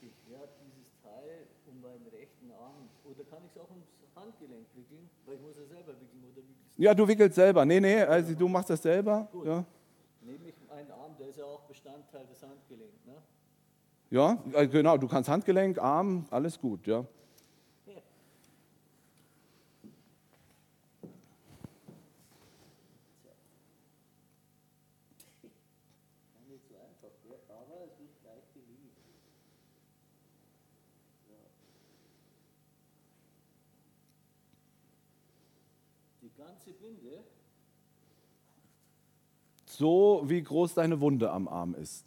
Ich 0.00 0.12
werde 0.30 0.52
dieses 0.64 0.92
Teil 1.02 1.48
um 1.66 1.80
meinen 1.80 2.06
rechten 2.12 2.52
Arm, 2.52 2.88
oder 3.04 3.24
kann 3.24 3.40
ich 3.44 3.50
es 3.56 3.60
auch 3.60 3.70
ums 3.70 3.88
Handgelenk 4.14 4.66
wickeln? 4.76 5.10
Weil 5.26 5.34
ich 5.34 5.42
muss 5.42 5.56
es 5.56 5.68
selber 5.68 5.92
wickeln, 6.00 6.22
oder 6.24 6.36
wickelst 6.36 6.69
Ja, 6.80 6.94
du 6.94 7.06
wickelst 7.06 7.34
selber. 7.34 7.66
Nee, 7.66 7.78
nee, 7.78 8.00
also 8.00 8.34
du 8.34 8.48
machst 8.48 8.70
das 8.70 8.80
selber. 8.80 9.28
Gut. 9.30 9.44
Ja, 9.46 9.64
Nehme 10.22 10.48
ich 10.48 10.54
meinen 10.66 10.90
Arm, 10.90 11.14
der 11.18 11.28
ist 11.28 11.38
ja 11.38 11.44
auch 11.44 11.60
Bestandteil 11.68 12.24
des 12.26 12.42
Handgelenks, 12.42 13.04
ne? 13.04 13.16
ja 14.08 14.42
äh, 14.54 14.66
genau, 14.66 14.96
du 14.96 15.06
kannst 15.06 15.28
Handgelenk, 15.28 15.78
Arm, 15.78 16.26
alles 16.30 16.58
gut, 16.58 16.86
ja. 16.86 17.04
Kann 26.32 26.48
nicht 26.48 26.66
so 26.68 26.74
einfach, 26.76 27.14
ja, 27.28 27.36
aber 27.54 27.84
es 27.84 27.98
wird 27.98 28.20
gleich 28.22 28.52
gelingen. 28.54 28.90
So. 31.26 31.34
Die 36.22 36.32
ganze 36.36 36.72
Binde, 36.72 37.24
So 39.80 40.20
wie 40.28 40.42
groß 40.42 40.74
deine 40.74 41.00
Wunde 41.00 41.32
am 41.32 41.48
Arm 41.48 41.74
ist. 41.74 42.04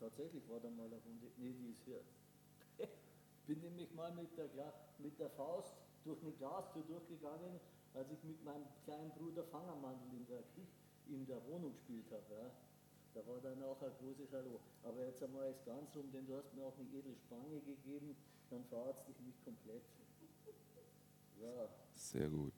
Tatsächlich 0.00 0.48
war 0.48 0.58
da 0.60 0.70
mal 0.70 0.86
eine 0.86 0.96
Wunde, 1.04 1.28
nee, 1.36 1.52
die 1.52 1.68
ist 1.68 1.84
hier. 1.84 2.00
Bin 3.46 3.60
nämlich 3.60 3.92
mal 3.92 4.10
mit 4.14 4.32
der, 4.38 4.48
mit 4.96 5.20
der 5.20 5.28
Faust 5.36 5.76
durch 6.06 6.22
eine 6.22 6.32
Glastür 6.32 6.84
durchgegangen, 6.88 7.60
als 7.92 8.10
ich 8.10 8.24
mit 8.24 8.42
meinem 8.42 8.64
kleinen 8.86 9.10
Bruder 9.10 9.44
Fangermandel 9.52 10.08
in 10.16 10.24
der, 10.24 10.40
in 11.12 11.26
der 11.26 11.44
Wohnung 11.52 11.74
gespielt 11.74 12.08
habe. 12.10 12.32
Ja. 12.32 12.50
Da 13.12 13.20
war 13.28 13.40
dann 13.42 13.62
auch 13.62 13.82
ein 13.82 13.92
großes 14.00 14.32
Hallo. 14.32 14.58
Aber 14.84 15.04
jetzt 15.04 15.22
einmal 15.22 15.50
ist 15.50 15.66
ganz 15.66 15.94
rum, 15.94 16.10
denn 16.14 16.24
du 16.24 16.34
hast 16.34 16.48
mir 16.54 16.64
auch 16.64 16.78
eine 16.80 16.88
edle 16.96 17.14
Spange 17.28 17.60
gegeben, 17.60 18.16
dann 18.48 18.64
verarzt 18.64 19.06
dich 19.06 19.20
nicht 19.20 19.44
komplett. 19.44 19.84
Sehr 21.94 22.28
gut. 22.28 22.54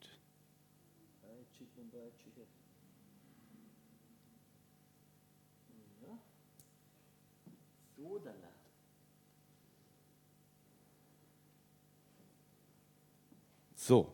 So, 13.88 14.12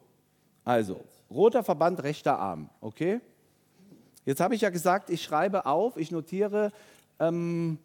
also, 0.64 1.04
roter 1.28 1.64
Verband, 1.64 2.00
rechter 2.04 2.38
Arm, 2.38 2.70
okay? 2.80 3.20
Jetzt 4.24 4.40
habe 4.40 4.54
ich 4.54 4.60
ja 4.60 4.70
gesagt, 4.70 5.10
ich 5.10 5.22
schreibe 5.24 5.66
auf, 5.66 5.96
ich 5.96 6.12
notiere, 6.12 6.70
ähm, 7.18 7.78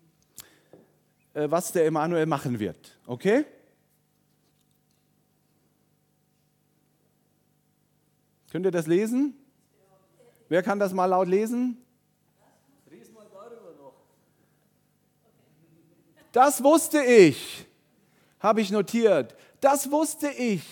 äh, 1.34 1.50
was 1.50 1.72
der 1.72 1.88
Emanuel 1.88 2.28
machen 2.28 2.60
wird, 2.60 2.96
okay? 3.08 3.44
Könnt 8.52 8.66
ihr 8.66 8.72
das 8.72 8.88
lesen? 8.88 9.36
Wer 10.48 10.64
kann 10.64 10.80
das 10.80 10.94
mal 10.94 11.06
laut 11.06 11.28
lesen? 11.28 11.78
Das 16.32 16.64
wusste 16.64 17.02
ich, 17.04 17.66
habe 18.40 18.62
ich 18.62 18.72
notiert. 18.72 19.36
Das 19.62 19.92
wusste 19.92 20.30
ich. 20.30 20.64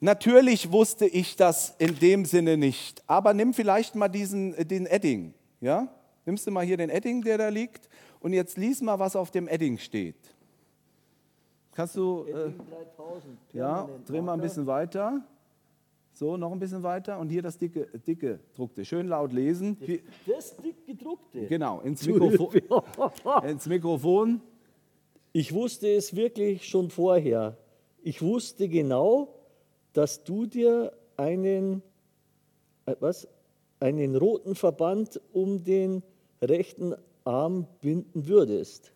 Natürlich 0.00 0.70
wusste 0.70 1.06
ich 1.06 1.36
das 1.36 1.74
in 1.78 1.98
dem 1.98 2.24
Sinne 2.24 2.56
nicht. 2.56 3.02
Aber 3.06 3.34
nimm 3.34 3.54
vielleicht 3.54 3.94
mal 3.94 4.08
diesen, 4.08 4.54
äh, 4.54 4.64
den 4.64 4.86
Edding. 4.86 5.34
Ja? 5.60 5.88
Nimmst 6.24 6.46
du 6.46 6.50
mal 6.50 6.64
hier 6.64 6.76
den 6.76 6.90
Edding, 6.90 7.22
der 7.22 7.38
da 7.38 7.48
liegt, 7.48 7.88
und 8.20 8.32
jetzt 8.32 8.56
lies 8.56 8.80
mal, 8.80 8.98
was 8.98 9.16
auf 9.16 9.30
dem 9.30 9.48
Edding 9.48 9.78
steht. 9.78 10.16
Kannst 11.72 11.96
du, 11.96 12.24
äh, 12.28 12.46
Edding 12.46 12.58
3000. 12.96 13.38
ja, 13.52 13.88
dreh 14.06 14.20
mal 14.20 14.34
ein 14.34 14.40
bisschen 14.40 14.66
weiter. 14.66 15.22
So, 16.16 16.36
noch 16.36 16.52
ein 16.52 16.60
bisschen 16.60 16.84
weiter. 16.84 17.18
Und 17.18 17.28
hier 17.28 17.42
das 17.42 17.58
dicke, 17.58 17.86
dicke 18.06 18.38
druckte. 18.54 18.84
Schön 18.84 19.08
laut 19.08 19.32
lesen. 19.32 19.76
Hier, 19.80 19.98
Das 20.26 20.56
dick 20.56 20.86
gedruckte. 20.86 21.46
genau, 21.46 21.80
ins, 21.80 22.06
Mikrofon, 22.06 22.62
ins 23.48 23.66
Mikrofon. 23.66 24.40
Ich 25.32 25.52
wusste 25.52 25.88
es 25.88 26.14
wirklich 26.14 26.68
schon 26.68 26.90
vorher. 26.90 27.58
Ich 28.00 28.22
wusste 28.22 28.68
genau, 28.68 29.34
dass 29.92 30.22
du 30.22 30.46
dir 30.46 30.92
einen, 31.16 31.82
äh, 32.86 32.94
was, 33.00 33.26
einen 33.80 34.14
roten 34.14 34.54
Verband 34.54 35.20
um 35.32 35.64
den 35.64 36.04
rechten 36.40 36.94
Arm 37.24 37.66
binden 37.80 38.28
würdest. 38.28 38.92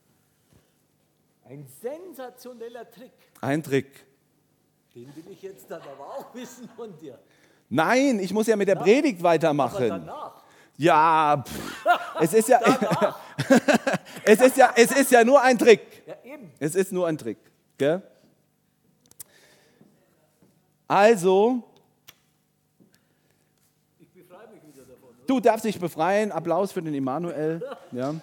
Ein 1.45 1.67
sensationeller 1.81 2.89
Trick. 2.89 3.11
Ein 3.41 3.63
Trick. 3.65 4.07
Den 4.99 5.15
will 5.15 5.25
ich 5.31 5.43
jetzt 5.43 5.71
dann 5.71 5.81
aber 5.83 6.07
auch 6.07 6.35
wissen 6.35 6.69
von 6.75 6.97
dir. 6.99 7.17
Nein, 7.69 8.19
ich 8.19 8.33
muss 8.33 8.49
ja 8.49 8.57
mit 8.57 8.67
der 8.67 8.75
Predigt 8.75 9.21
Aber 9.21 9.29
weitermachen. 9.31 9.89
danach. 9.89 10.43
Ja, 10.77 11.45
pff, 11.47 11.87
es 12.21 12.33
ist 12.35 12.49
ja, 12.49 12.61
es 14.25 14.41
ist 14.41 14.57
ja, 14.57 14.73
es 14.75 14.91
ist 14.91 15.11
ja 15.13 15.23
nur 15.23 15.41
ein 15.41 15.57
Trick. 15.57 16.03
Ja, 16.07 16.15
eben. 16.25 16.51
Es 16.59 16.75
ist 16.75 16.91
nur 16.93 17.07
ein 17.07 17.17
Trick. 17.17 17.39
Gell? 17.77 18.03
Also, 20.89 21.63
Ich 24.01 24.11
befreie 24.13 24.49
mich 24.49 24.63
wieder 24.65 24.85
davon. 24.85 25.11
du 25.29 25.39
darfst 25.41 25.65
dich 25.65 25.79
befreien. 25.79 26.33
Applaus 26.33 26.73
für 26.73 26.83
den 26.83 26.95
Immanuel. 26.95 27.63
Ja. 27.93 28.15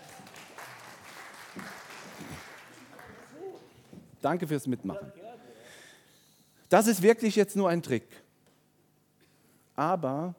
Danke 4.21 4.45
fürs 4.47 4.67
Mitmachen. 4.67 5.11
Das 6.75 6.88
ist 6.88 7.01
wirklich 7.01 7.38
jetzt 7.38 7.55
nur 7.55 7.69
ein 7.69 7.81
Trick. 7.81 8.21
Aber 9.75 10.35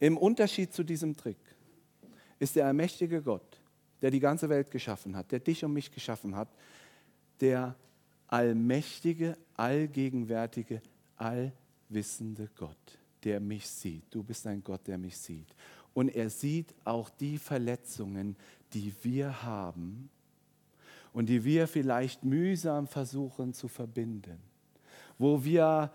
im 0.00 0.16
Unterschied 0.16 0.72
zu 0.72 0.82
diesem 0.82 1.14
Trick 1.14 1.36
ist 2.38 2.56
der 2.56 2.64
allmächtige 2.64 3.20
Gott, 3.20 3.60
der 4.00 4.10
die 4.10 4.18
ganze 4.18 4.48
Welt 4.48 4.70
geschaffen 4.70 5.14
hat, 5.14 5.30
der 5.30 5.40
dich 5.40 5.62
und 5.62 5.74
mich 5.74 5.92
geschaffen 5.92 6.36
hat, 6.36 6.48
der 7.38 7.76
allmächtige, 8.28 9.36
allgegenwärtige, 9.58 10.80
allwissende 11.18 12.48
Gott, 12.56 12.98
der 13.22 13.38
mich 13.38 13.68
sieht. 13.68 14.04
Du 14.08 14.22
bist 14.22 14.46
ein 14.46 14.64
Gott, 14.64 14.86
der 14.86 14.96
mich 14.96 15.18
sieht. 15.18 15.54
Und 15.92 16.08
er 16.16 16.30
sieht 16.30 16.74
auch 16.84 17.10
die 17.10 17.36
Verletzungen, 17.36 18.36
die 18.72 18.90
wir 19.02 19.42
haben 19.42 20.08
und 21.12 21.26
die 21.26 21.44
wir 21.44 21.68
vielleicht 21.68 22.24
mühsam 22.24 22.86
versuchen 22.86 23.52
zu 23.52 23.68
verbinden, 23.68 24.38
wo 25.18 25.44
wir 25.44 25.90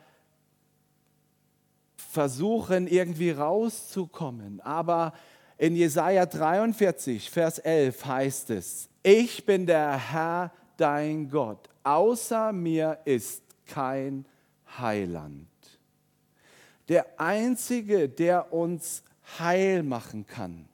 versuchen 1.96 2.88
irgendwie 2.88 3.32
rauszukommen. 3.32 4.62
Aber 4.62 5.14
in 5.58 5.76
Jesaja 5.76 6.26
43, 6.26 7.30
Vers 7.30 7.60
11 7.60 8.06
heißt 8.06 8.50
es: 8.52 8.90
Ich 9.04 9.46
bin 9.46 9.66
der 9.66 9.98
Herr, 10.12 10.52
dein 10.78 11.30
Gott. 11.30 11.70
Außer 11.84 12.54
mir 12.54 13.00
ist 13.06 13.44
kein 13.66 14.26
Heiland. 14.78 15.48
Der 16.88 17.20
einzige, 17.20 18.10
der 18.10 18.52
uns 18.54 19.04
heil 19.38 19.84
machen 19.84 20.26
kann, 20.26 20.68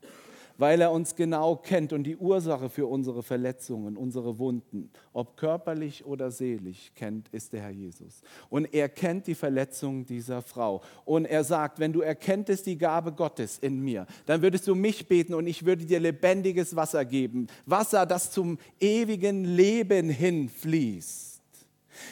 weil 0.58 0.82
er 0.82 0.92
uns 0.92 1.16
genau 1.16 1.56
kennt 1.56 1.94
und 1.94 2.04
die 2.04 2.18
Ursache 2.18 2.70
für 2.70 2.88
unsere 2.88 3.24
Verletzungen, 3.24 3.98
unsere 3.98 4.40
Wunden, 4.40 4.90
ob 5.14 5.38
körperlich 5.38 6.06
oder 6.06 6.32
seelisch 6.32 6.92
kennt, 6.96 7.30
ist 7.30 7.54
der 7.54 7.62
Herr 7.62 7.72
Jesus. 7.72 8.22
Und 8.50 8.74
er 8.74 8.90
kennt 8.90 9.28
die 9.28 9.36
Verletzungen 9.36 10.06
dieser 10.06 10.42
Frau. 10.42 10.82
Und 11.04 11.26
er 11.26 11.44
sagt, 11.44 11.80
wenn 11.80 11.94
du 11.94 12.02
erkenntest 12.02 12.66
die 12.66 12.78
Gabe 12.78 13.12
Gottes 13.12 13.58
in 13.60 13.80
mir, 13.82 14.06
dann 14.26 14.42
würdest 14.42 14.68
du 14.68 14.76
mich 14.76 15.08
beten 15.08 15.34
und 15.34 15.48
ich 15.48 15.66
würde 15.66 15.86
dir 15.86 16.00
lebendiges 16.00 16.76
Wasser 16.76 17.06
geben. 17.06 17.48
Wasser, 17.66 18.06
das 18.06 18.32
zum 18.32 18.58
ewigen 18.80 19.46
Leben 19.46 20.10
hinfließt. 20.10 21.36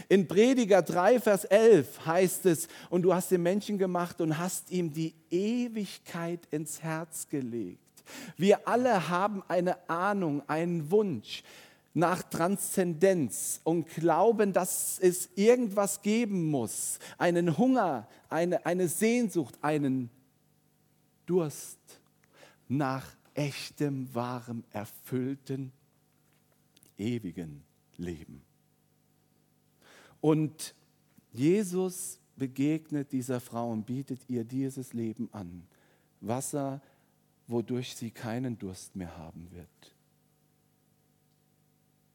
In 0.10 0.28
Prediger 0.28 0.82
3, 0.82 1.20
Vers 1.20 1.46
11 1.46 2.06
heißt 2.06 2.46
es, 2.46 2.68
und 2.90 3.02
du 3.02 3.14
hast 3.14 3.32
den 3.32 3.44
Menschen 3.44 3.78
gemacht 3.78 4.22
und 4.22 4.38
hast 4.38 4.72
ihm 4.72 4.94
die 4.94 5.14
Ewigkeit 5.30 6.40
ins 6.52 6.82
Herz 6.82 7.28
gelegt. 7.28 7.83
Wir 8.38 8.68
alle 8.68 9.10
haben 9.10 9.44
eine 9.48 9.90
Ahnung, 9.90 10.48
einen 10.48 10.92
Wunsch 10.92 11.44
nach 11.94 12.24
Transzendenz 12.24 13.62
und 13.64 13.88
glauben, 13.88 14.52
dass 14.52 15.00
es 15.00 15.30
irgendwas 15.36 16.02
geben 16.02 16.50
muss, 16.50 17.00
einen 17.18 17.58
Hunger, 17.58 18.08
eine, 18.30 18.66
eine 18.66 18.88
Sehnsucht, 18.88 19.58
einen 19.62 20.10
Durst 21.26 21.80
nach 22.68 23.06
echtem, 23.36 24.14
wahrem, 24.14 24.64
erfüllten, 24.72 25.72
ewigen 26.98 27.64
Leben. 27.98 28.42
Und 30.20 30.74
Jesus 31.32 32.20
begegnet 32.36 33.12
dieser 33.12 33.40
Frau 33.40 33.72
und 33.72 33.86
bietet 33.86 34.22
ihr 34.30 34.44
dieses 34.44 34.94
Leben 34.94 35.30
an. 35.32 35.64
Wasser, 36.22 36.82
wodurch 37.54 37.96
sie 37.96 38.12
keinen 38.12 38.60
Durst 38.60 38.96
mehr 38.96 39.18
haben 39.18 39.48
wird. 39.52 39.68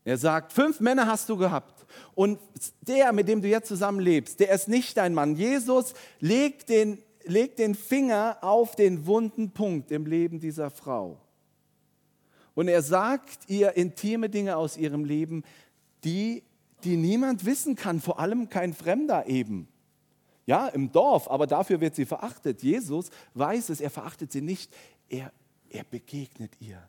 Er 0.04 0.18
sagt, 0.18 0.52
fünf 0.52 0.80
Männer 0.80 1.06
hast 1.06 1.28
du 1.28 1.36
gehabt 1.36 1.86
und 2.14 2.38
der, 2.80 3.12
mit 3.12 3.28
dem 3.28 3.42
du 3.42 3.48
jetzt 3.48 3.68
zusammenlebst, 3.68 4.40
der 4.40 4.50
ist 4.50 4.68
nicht 4.68 4.96
dein 4.96 5.14
Mann. 5.14 5.36
Jesus 5.36 5.94
legt 6.18 6.68
den, 6.68 6.98
legt 7.24 7.58
den 7.58 7.74
Finger 7.74 8.38
auf 8.40 8.74
den 8.74 9.06
wunden 9.06 9.50
Punkt 9.50 9.90
im 9.90 10.06
Leben 10.06 10.40
dieser 10.40 10.70
Frau. 10.70 11.20
Und 12.54 12.68
er 12.68 12.82
sagt 12.82 13.48
ihr 13.48 13.76
intime 13.76 14.28
Dinge 14.30 14.56
aus 14.56 14.76
ihrem 14.76 15.04
Leben, 15.04 15.44
die, 16.04 16.42
die 16.84 16.96
niemand 16.96 17.44
wissen 17.44 17.76
kann, 17.76 18.00
vor 18.00 18.18
allem 18.18 18.48
kein 18.48 18.72
Fremder 18.72 19.26
eben. 19.26 19.68
Ja, 20.46 20.68
im 20.68 20.90
Dorf, 20.90 21.30
aber 21.30 21.46
dafür 21.46 21.82
wird 21.82 21.94
sie 21.94 22.06
verachtet. 22.06 22.62
Jesus 22.62 23.10
weiß 23.34 23.68
es, 23.68 23.82
er 23.82 23.90
verachtet 23.90 24.32
sie 24.32 24.40
nicht. 24.40 24.74
Er, 25.08 25.32
er 25.70 25.84
begegnet 25.84 26.52
ihr 26.60 26.86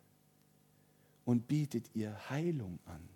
und 1.26 1.48
bietet 1.48 1.90
ihr 1.96 2.30
Heilung 2.30 2.80
an. 2.86 3.08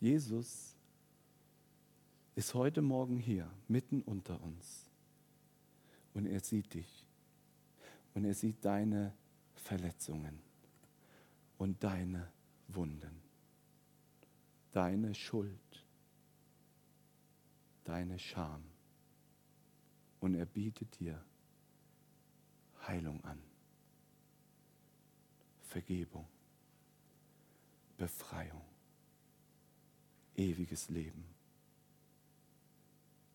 Jesus 0.00 0.74
ist 2.34 2.54
heute 2.54 2.82
Morgen 2.82 3.18
hier, 3.18 3.48
mitten 3.68 4.02
unter 4.02 4.40
uns. 4.42 4.90
Und 6.14 6.26
er 6.26 6.40
sieht 6.40 6.74
dich. 6.74 7.06
Und 8.14 8.24
er 8.24 8.34
sieht 8.34 8.64
deine 8.64 9.14
Verletzungen 9.54 10.40
und 11.56 11.82
deine 11.82 12.30
Wunden, 12.68 13.22
deine 14.72 15.14
Schuld, 15.14 15.84
deine 17.84 18.18
Scham. 18.18 18.62
Und 20.20 20.34
er 20.34 20.46
bietet 20.46 20.98
dir 20.98 21.22
Heilung 22.86 23.22
an, 23.24 23.38
Vergebung, 25.68 26.26
Befreiung, 27.96 28.62
ewiges 30.36 30.88
Leben, 30.88 31.24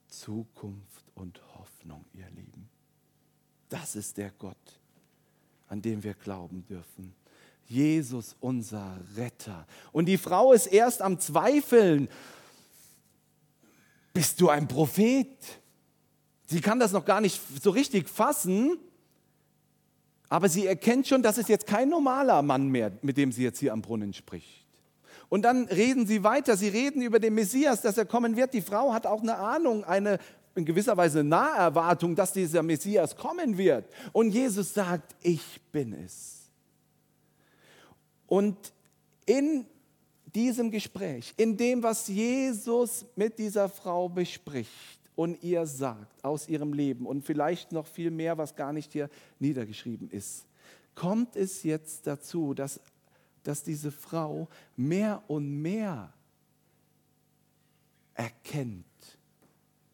Zukunft 0.07 1.05
und 1.15 1.41
Hoffnung, 1.55 2.05
ihr 2.13 2.29
Lieben. 2.31 2.69
Das 3.69 3.95
ist 3.95 4.17
der 4.17 4.31
Gott, 4.31 4.79
an 5.67 5.81
den 5.81 6.03
wir 6.03 6.13
glauben 6.13 6.65
dürfen. 6.65 7.13
Jesus, 7.67 8.35
unser 8.39 8.97
Retter. 9.15 9.67
Und 9.91 10.05
die 10.05 10.17
Frau 10.17 10.53
ist 10.53 10.67
erst 10.67 11.01
am 11.01 11.19
Zweifeln. 11.19 12.07
Bist 14.13 14.39
du 14.39 14.49
ein 14.49 14.67
Prophet? 14.67 15.37
Sie 16.45 16.61
kann 16.61 16.79
das 16.79 16.93
noch 16.93 17.03
gar 17.03 17.19
nicht 17.19 17.41
so 17.61 17.71
richtig 17.71 18.07
fassen, 18.07 18.79
aber 20.29 20.49
sie 20.49 20.65
erkennt 20.65 21.07
schon, 21.07 21.21
das 21.21 21.37
ist 21.37 21.49
jetzt 21.49 21.67
kein 21.67 21.89
normaler 21.89 22.41
Mann 22.41 22.69
mehr, 22.69 22.91
mit 23.01 23.17
dem 23.17 23.31
sie 23.31 23.43
jetzt 23.43 23.59
hier 23.59 23.73
am 23.73 23.81
Brunnen 23.81 24.13
spricht. 24.13 24.65
Und 25.29 25.41
dann 25.43 25.65
reden 25.65 26.07
sie 26.07 26.23
weiter, 26.23 26.55
sie 26.55 26.69
reden 26.69 27.01
über 27.01 27.19
den 27.19 27.33
Messias, 27.33 27.81
dass 27.81 27.97
er 27.97 28.05
kommen 28.05 28.35
wird. 28.35 28.53
Die 28.53 28.61
Frau 28.61 28.93
hat 28.93 29.05
auch 29.05 29.21
eine 29.21 29.37
Ahnung, 29.37 29.83
eine 29.83 30.19
in 30.55 30.65
gewisser 30.65 30.97
Weise 30.97 31.23
Naherwartung, 31.23 32.15
dass 32.15 32.33
dieser 32.33 32.63
Messias 32.63 33.15
kommen 33.15 33.57
wird. 33.57 33.85
Und 34.11 34.31
Jesus 34.31 34.73
sagt, 34.73 35.15
ich 35.21 35.61
bin 35.71 35.93
es. 35.93 36.49
Und 38.25 38.73
in 39.25 39.65
diesem 40.25 40.71
Gespräch, 40.71 41.33
in 41.37 41.55
dem, 41.55 41.83
was 41.83 42.07
Jesus 42.07 43.05
mit 43.15 43.37
dieser 43.37 43.69
Frau 43.69 44.09
bespricht, 44.09 44.99
und 45.17 45.43
ihr 45.43 45.65
sagt 45.65 46.23
aus 46.23 46.47
ihrem 46.47 46.73
Leben 46.73 47.07
und 47.07 47.23
vielleicht 47.23 47.71
noch 47.71 47.87
viel 47.87 48.11
mehr, 48.11 48.37
was 48.37 48.55
gar 48.55 48.71
nicht 48.71 48.93
hier 48.93 49.09
niedergeschrieben 49.39 50.11
ist, 50.11 50.45
kommt 50.93 51.35
es 51.35 51.63
jetzt 51.63 52.05
dazu, 52.05 52.53
dass, 52.53 52.79
dass 53.41 53.63
diese 53.63 53.91
Frau 53.91 54.47
mehr 54.75 55.23
und 55.27 55.59
mehr 55.59 56.13
erkennt 58.13 58.85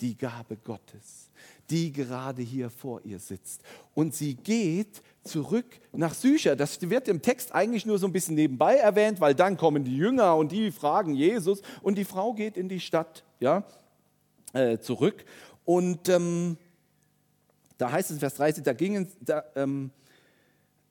die 0.01 0.17
Gabe 0.17 0.57
Gottes, 0.57 1.29
die 1.69 1.93
gerade 1.93 2.41
hier 2.41 2.69
vor 2.69 2.99
ihr 3.05 3.19
sitzt. 3.19 3.63
Und 3.93 4.13
sie 4.13 4.36
geht 4.36 5.01
zurück 5.23 5.79
nach 5.93 6.13
Sycher. 6.13 6.57
Das 6.57 6.81
wird 6.81 7.07
im 7.07 7.21
Text 7.21 7.55
eigentlich 7.55 7.86
nur 7.86 7.97
so 7.97 8.07
ein 8.07 8.12
bisschen 8.12 8.36
nebenbei 8.36 8.75
erwähnt, 8.75 9.21
weil 9.21 9.36
dann 9.36 9.55
kommen 9.55 9.86
die 9.86 9.95
Jünger 9.95 10.36
und 10.36 10.51
die 10.51 10.69
fragen 10.69 11.15
Jesus 11.15 11.62
und 11.81 11.97
die 11.97 12.03
Frau 12.03 12.33
geht 12.33 12.57
in 12.57 12.67
die 12.67 12.81
Stadt. 12.81 13.23
Ja, 13.39 13.65
äh, 14.54 14.78
zurück. 14.80 15.26
Und 15.66 16.10
ähm, 16.10 16.58
da 17.78 17.92
heißt 17.92 18.10
es 18.10 18.16
in 18.16 18.20
Vers 18.20 18.36
30, 18.36 18.63
da 18.63 18.74
gingen, 18.74 19.08
da, 19.20 19.44
ähm, 19.56 19.92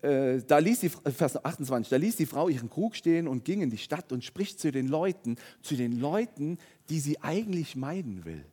äh, 0.02 0.40
da 0.46 0.58
ließ 0.58 0.80
die, 0.80 0.88
Vers 0.88 1.42
28, 1.42 1.88
da 1.88 1.96
ließ 1.96 2.16
die 2.16 2.26
Frau 2.26 2.48
ihren 2.48 2.68
Krug 2.68 2.96
stehen 2.96 3.28
und 3.28 3.44
ging 3.44 3.62
in 3.62 3.70
die 3.70 3.78
Stadt 3.78 4.12
und 4.12 4.24
spricht 4.24 4.60
zu 4.60 4.70
den 4.72 4.88
Leuten, 4.88 5.36
zu 5.62 5.76
den 5.76 5.98
Leuten, 5.98 6.58
die 6.88 7.00
sie 7.00 7.20
eigentlich 7.20 7.76
meiden 7.76 8.24
will. 8.24 8.44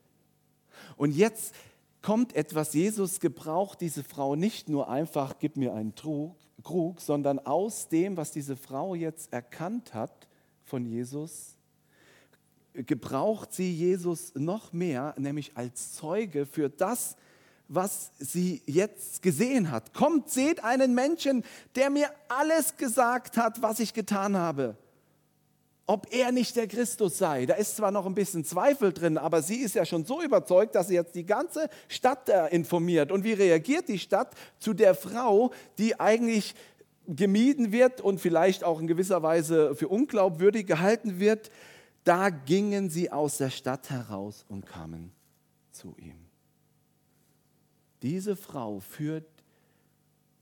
Und 0.96 1.16
jetzt 1.16 1.54
kommt 2.02 2.36
etwas, 2.36 2.74
Jesus 2.74 3.20
gebraucht 3.20 3.82
diese 3.82 4.04
Frau 4.04 4.36
nicht 4.36 4.70
nur 4.70 4.90
einfach, 4.90 5.36
gib 5.40 5.58
mir 5.58 5.74
einen 5.74 5.96
Trug, 5.96 6.36
Krug, 6.64 7.02
sondern 7.02 7.40
aus 7.40 7.88
dem, 7.88 8.18
was 8.18 8.32
diese 8.32 8.56
Frau 8.56 8.96
jetzt 8.96 9.34
erkannt 9.34 9.94
hat 9.94 10.28
von 10.66 10.86
Jesus, 10.86 11.58
gebraucht 12.74 13.54
sie 13.54 13.74
Jesus 13.74 14.34
noch 14.36 14.74
mehr, 14.74 15.14
nämlich 15.18 15.52
als 15.56 15.94
Zeuge 15.94 16.46
für 16.46 16.70
das, 16.70 17.16
was 17.68 18.12
sie 18.18 18.62
jetzt 18.66 19.22
gesehen 19.22 19.72
hat. 19.72 19.94
Kommt, 19.94 20.30
seht 20.30 20.64
einen 20.64 20.96
Menschen, 20.96 21.44
der 21.76 21.90
mir 21.90 22.10
alles 22.28 22.78
gesagt 22.78 23.38
hat, 23.38 23.62
was 23.62 23.80
ich 23.80 23.94
getan 23.94 24.36
habe. 24.36 24.76
Ob 25.86 26.08
er 26.12 26.32
nicht 26.32 26.56
der 26.56 26.68
Christus 26.68 27.18
sei. 27.18 27.46
Da 27.46 27.56
ist 27.56 27.76
zwar 27.76 27.92
noch 27.92 28.06
ein 28.06 28.14
bisschen 28.14 28.44
Zweifel 28.44 28.94
drin, 28.94 29.18
aber 29.18 29.42
sie 29.42 29.58
ist 29.58 29.76
ja 29.76 29.86
schon 29.86 30.06
so 30.06 30.22
überzeugt, 30.22 30.76
dass 30.76 30.88
sie 30.88 30.96
jetzt 30.96 31.16
die 31.16 31.26
ganze 31.26 31.70
Stadt 31.88 32.30
informiert. 32.52 33.12
Und 33.12 33.24
wie 33.24 33.34
reagiert 33.34 33.88
die 33.88 34.00
Stadt 34.00 34.34
zu 34.60 34.74
der 34.74 34.94
Frau, 34.94 35.52
die 35.78 36.00
eigentlich 36.00 36.54
gemieden 37.08 37.72
wird 37.72 38.02
und 38.02 38.20
vielleicht 38.22 38.64
auch 38.64 38.80
in 38.80 38.88
gewisser 38.88 39.24
Weise 39.24 39.76
für 39.76 39.88
unglaubwürdig 39.88 40.68
gehalten 40.68 41.20
wird? 41.20 41.50
Da 42.10 42.32
gingen 42.32 42.90
sie 42.90 43.12
aus 43.12 43.38
der 43.38 43.52
Stadt 43.52 43.92
heraus 43.92 44.44
und 44.50 44.66
kamen 44.66 45.12
zu 45.70 45.96
ihm. 46.00 46.18
Diese 48.02 48.36
Frau 48.36 48.80
führt 48.80 49.28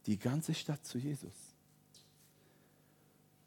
die 0.06 0.18
ganze 0.18 0.54
Stadt 0.54 0.86
zu 0.86 0.98
Jesus. 0.98 1.34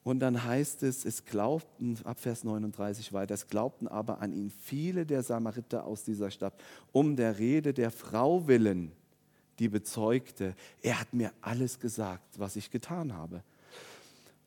Und 0.04 0.20
dann 0.20 0.44
heißt 0.44 0.82
es, 0.82 1.06
es 1.06 1.24
glaubten, 1.24 1.96
ab 2.04 2.20
Vers 2.20 2.44
39 2.44 3.14
weiter, 3.14 3.32
es 3.32 3.46
glaubten 3.46 3.88
aber 3.88 4.20
an 4.20 4.34
ihn 4.34 4.50
viele 4.50 5.06
der 5.06 5.22
Samariter 5.22 5.86
aus 5.86 6.04
dieser 6.04 6.30
Stadt, 6.30 6.52
um 6.92 7.16
der 7.16 7.38
Rede 7.38 7.72
der 7.72 7.90
Frau 7.90 8.46
willen, 8.46 8.92
die 9.58 9.70
bezeugte, 9.70 10.54
er 10.82 11.00
hat 11.00 11.14
mir 11.14 11.32
alles 11.40 11.80
gesagt, 11.80 12.38
was 12.38 12.56
ich 12.56 12.70
getan 12.70 13.14
habe. 13.14 13.42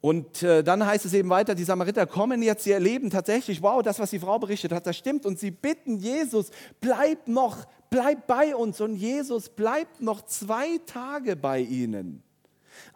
Und 0.03 0.43
äh, 0.43 0.65
dann 0.65 0.85
heißt 0.85 1.05
es 1.05 1.13
eben 1.13 1.29
weiter, 1.29 1.55
die 1.55 1.63
Samariter 1.63 2.05
kommen 2.05 2.41
jetzt, 2.43 2.65
sie 2.65 2.73
erleben 2.73 3.09
tatsächlich, 3.09 3.61
wow, 3.61 3.81
das, 3.81 3.99
was 3.99 4.09
die 4.09 4.19
Frau 4.19 4.37
berichtet 4.37 4.73
hat, 4.73 4.85
das 4.85 4.97
stimmt. 4.97 5.25
Und 5.25 5.39
sie 5.39 5.49
bitten 5.49 5.95
Jesus, 5.95 6.51
bleib 6.81 7.25
noch, 7.29 7.65
bleib 7.89 8.27
bei 8.27 8.53
uns. 8.53 8.81
Und 8.81 8.97
Jesus 8.97 9.47
bleibt 9.47 10.01
noch 10.01 10.23
zwei 10.23 10.77
Tage 10.85 11.37
bei 11.37 11.61
ihnen. 11.61 12.21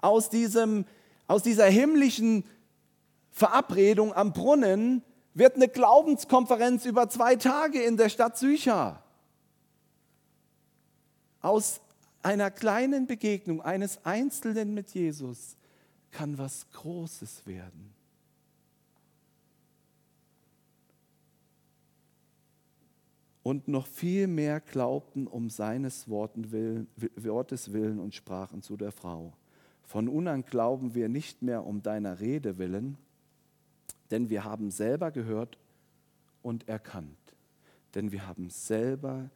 Aus, 0.02 0.30
diesem, 0.30 0.84
aus 1.28 1.44
dieser 1.44 1.68
himmlischen 1.68 2.44
Verabredung 3.32 4.14
am 4.14 4.34
Brunnen 4.34 5.02
wird 5.34 5.56
eine 5.56 5.70
Glaubenskonferenz 5.70 6.84
über 6.84 7.08
zwei 7.08 7.38
Tage 7.38 7.82
in 7.82 7.96
der 7.96 8.10
Stadt 8.10 8.38
Sycha. 8.38 9.02
Aus 11.40 11.80
einer 12.22 12.52
kleinen 12.52 13.08
Begegnung 13.08 13.62
eines 13.62 14.04
Einzelnen 14.04 14.74
mit 14.74 14.90
Jesus 14.90 15.57
kann 16.12 16.38
was 16.38 16.70
Großes 16.72 17.46
werden. 17.46 17.94
Und 23.44 23.70
noch 23.70 23.88
viel 23.88 24.28
mehr 24.28 24.60
glaubten 24.60 25.26
um 25.26 25.50
seines 25.50 26.10
Wortes 26.10 26.52
willen 27.72 28.00
und 28.00 28.14
sprachen 28.14 28.62
zu 28.62 28.76
der 28.76 28.92
Frau. 28.92 29.32
Von 29.84 30.06
nun 30.06 30.28
an 30.28 30.44
glauben 30.44 30.96
wir 30.96 31.08
nicht 31.08 31.42
mehr 31.42 31.66
um 31.66 31.82
deiner 31.82 32.20
Rede 32.20 32.58
willen, 32.58 32.98
denn 34.12 34.30
wir 34.30 34.44
haben 34.44 34.70
selber 34.70 35.12
gehört 35.12 35.58
und 36.42 36.68
erkannt. 36.68 37.18
Denn 37.96 38.12
wir 38.12 38.28
haben 38.28 38.50
selber 38.50 39.30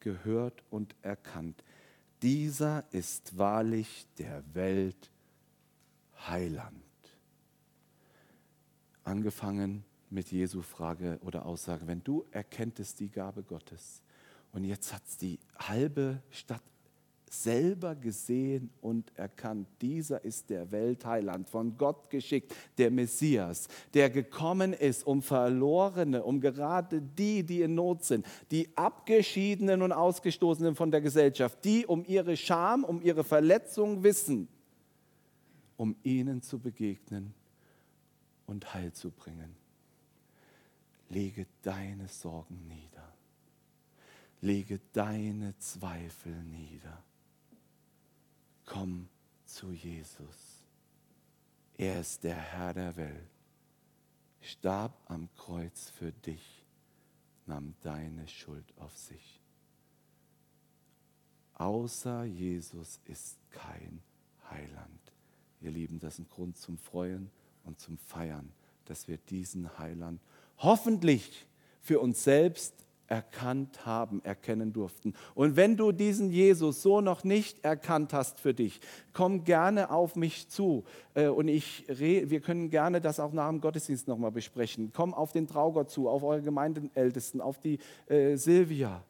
gehört 0.00 0.64
und 0.70 0.94
erkannt. 1.02 1.62
Dieser 2.22 2.84
ist 2.90 3.36
wahrlich 3.36 4.06
der 4.16 4.42
Welt 4.54 5.10
Heiland. 6.26 6.82
Angefangen 9.04 9.84
mit 10.10 10.30
Jesu 10.30 10.62
Frage 10.62 11.18
oder 11.22 11.46
Aussage, 11.46 11.86
wenn 11.86 12.02
du 12.02 12.24
erkenntest 12.30 13.00
die 13.00 13.10
Gabe 13.10 13.42
Gottes 13.42 14.02
und 14.52 14.64
jetzt 14.64 14.92
hat 14.92 15.02
es 15.06 15.16
die 15.16 15.38
halbe 15.58 16.22
Stadt 16.30 16.62
selber 17.30 17.94
gesehen 17.94 18.70
und 18.80 19.12
erkannt, 19.16 19.68
dieser 19.82 20.24
ist 20.24 20.48
der 20.48 20.72
Weltheiland, 20.72 21.48
von 21.48 21.76
Gott 21.76 22.08
geschickt, 22.08 22.54
der 22.78 22.90
Messias, 22.90 23.68
der 23.92 24.08
gekommen 24.08 24.72
ist, 24.72 25.06
um 25.06 25.20
Verlorene, 25.20 26.22
um 26.22 26.40
gerade 26.40 27.02
die, 27.02 27.42
die 27.42 27.62
in 27.62 27.74
Not 27.74 28.04
sind, 28.04 28.26
die 28.50 28.68
Abgeschiedenen 28.76 29.82
und 29.82 29.92
Ausgestoßenen 29.92 30.74
von 30.74 30.90
der 30.90 31.02
Gesellschaft, 31.02 31.64
die 31.64 31.86
um 31.86 32.04
ihre 32.06 32.36
Scham, 32.36 32.84
um 32.84 33.02
ihre 33.02 33.24
Verletzung 33.24 34.02
wissen 34.02 34.48
um 35.78 35.96
ihnen 36.02 36.42
zu 36.42 36.58
begegnen 36.58 37.32
und 38.46 38.74
Heil 38.74 38.92
zu 38.92 39.10
bringen. 39.10 39.56
Lege 41.08 41.46
deine 41.62 42.08
Sorgen 42.08 42.66
nieder. 42.66 43.14
Lege 44.40 44.80
deine 44.92 45.56
Zweifel 45.58 46.34
nieder. 46.44 47.02
Komm 48.66 49.08
zu 49.46 49.72
Jesus. 49.72 50.64
Er 51.76 52.00
ist 52.00 52.24
der 52.24 52.36
Herr 52.36 52.74
der 52.74 52.96
Welt, 52.96 53.30
starb 54.40 54.92
am 55.06 55.28
Kreuz 55.36 55.90
für 55.90 56.10
dich, 56.10 56.66
nahm 57.46 57.74
deine 57.82 58.26
Schuld 58.26 58.66
auf 58.78 58.96
sich. 58.98 59.40
Außer 61.54 62.24
Jesus 62.24 63.00
ist 63.04 63.38
kein 63.50 64.02
Heiland. 64.50 64.97
Ihr 65.60 65.70
Lieben, 65.70 65.98
das 65.98 66.14
ist 66.14 66.20
ein 66.20 66.28
Grund 66.28 66.56
zum 66.56 66.78
Freuen 66.78 67.30
und 67.64 67.80
zum 67.80 67.98
Feiern, 67.98 68.50
dass 68.84 69.08
wir 69.08 69.18
diesen 69.18 69.78
Heiland 69.78 70.20
hoffentlich 70.58 71.46
für 71.80 72.00
uns 72.00 72.24
selbst 72.24 72.74
erkannt 73.08 73.86
haben, 73.86 74.22
erkennen 74.22 74.72
durften. 74.72 75.14
Und 75.34 75.56
wenn 75.56 75.76
du 75.76 75.92
diesen 75.92 76.30
Jesus 76.30 76.82
so 76.82 77.00
noch 77.00 77.24
nicht 77.24 77.64
erkannt 77.64 78.12
hast 78.12 78.38
für 78.38 78.52
dich, 78.52 78.80
komm 79.12 79.44
gerne 79.44 79.90
auf 79.90 80.14
mich 80.14 80.48
zu. 80.48 80.84
Äh, 81.14 81.28
und 81.28 81.48
ich, 81.48 81.86
wir 81.88 82.40
können 82.40 82.70
gerne 82.70 83.00
das 83.00 83.18
auch 83.18 83.32
nach 83.32 83.48
dem 83.48 83.60
Gottesdienst 83.60 84.06
nochmal 84.08 84.30
besprechen. 84.30 84.92
Komm 84.94 85.14
auf 85.14 85.32
den 85.32 85.46
Traugott 85.46 85.90
zu, 85.90 86.08
auf 86.08 86.22
eure 86.22 86.42
Gemeindeältesten, 86.42 87.40
auf 87.40 87.58
die 87.58 87.78
äh, 88.06 88.36
Silvia. 88.36 89.02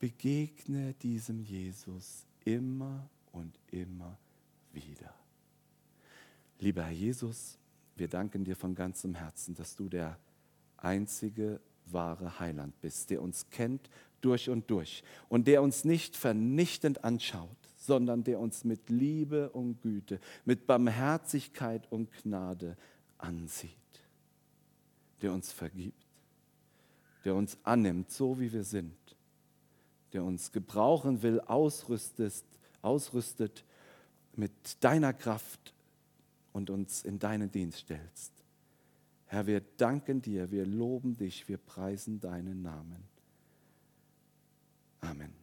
Begegne 0.00 0.94
diesem 0.94 1.42
Jesus 1.42 2.26
immer 2.44 3.08
und 3.32 3.52
immer 3.70 4.18
wieder. 4.72 5.19
Lieber 6.60 6.82
Herr 6.82 6.92
Jesus, 6.92 7.58
wir 7.96 8.06
danken 8.06 8.44
dir 8.44 8.54
von 8.54 8.74
ganzem 8.74 9.14
Herzen, 9.14 9.54
dass 9.54 9.76
du 9.76 9.88
der 9.88 10.18
einzige 10.76 11.58
wahre 11.86 12.38
Heiland 12.38 12.78
bist, 12.82 13.08
der 13.08 13.22
uns 13.22 13.48
kennt 13.48 13.88
durch 14.20 14.50
und 14.50 14.70
durch 14.70 15.02
und 15.30 15.46
der 15.46 15.62
uns 15.62 15.84
nicht 15.86 16.16
vernichtend 16.16 17.02
anschaut, 17.02 17.56
sondern 17.78 18.24
der 18.24 18.38
uns 18.38 18.64
mit 18.64 18.90
Liebe 18.90 19.48
und 19.50 19.80
Güte, 19.80 20.20
mit 20.44 20.66
Barmherzigkeit 20.66 21.90
und 21.90 22.12
Gnade 22.12 22.76
ansieht, 23.16 23.70
der 25.22 25.32
uns 25.32 25.52
vergibt, 25.52 26.06
der 27.24 27.34
uns 27.34 27.56
annimmt, 27.62 28.10
so 28.10 28.38
wie 28.38 28.52
wir 28.52 28.64
sind, 28.64 29.16
der 30.12 30.24
uns 30.24 30.52
gebrauchen 30.52 31.22
will, 31.22 31.40
ausrüstet, 31.40 32.44
ausrüstet 32.82 33.64
mit 34.36 34.52
deiner 34.84 35.14
Kraft 35.14 35.72
und 36.52 36.70
uns 36.70 37.04
in 37.04 37.18
deinen 37.18 37.50
Dienst 37.50 37.78
stellst. 37.78 38.32
Herr, 39.26 39.46
wir 39.46 39.60
danken 39.76 40.22
dir, 40.22 40.50
wir 40.50 40.66
loben 40.66 41.16
dich, 41.16 41.48
wir 41.48 41.58
preisen 41.58 42.20
deinen 42.20 42.62
Namen. 42.62 43.04
Amen. 45.00 45.39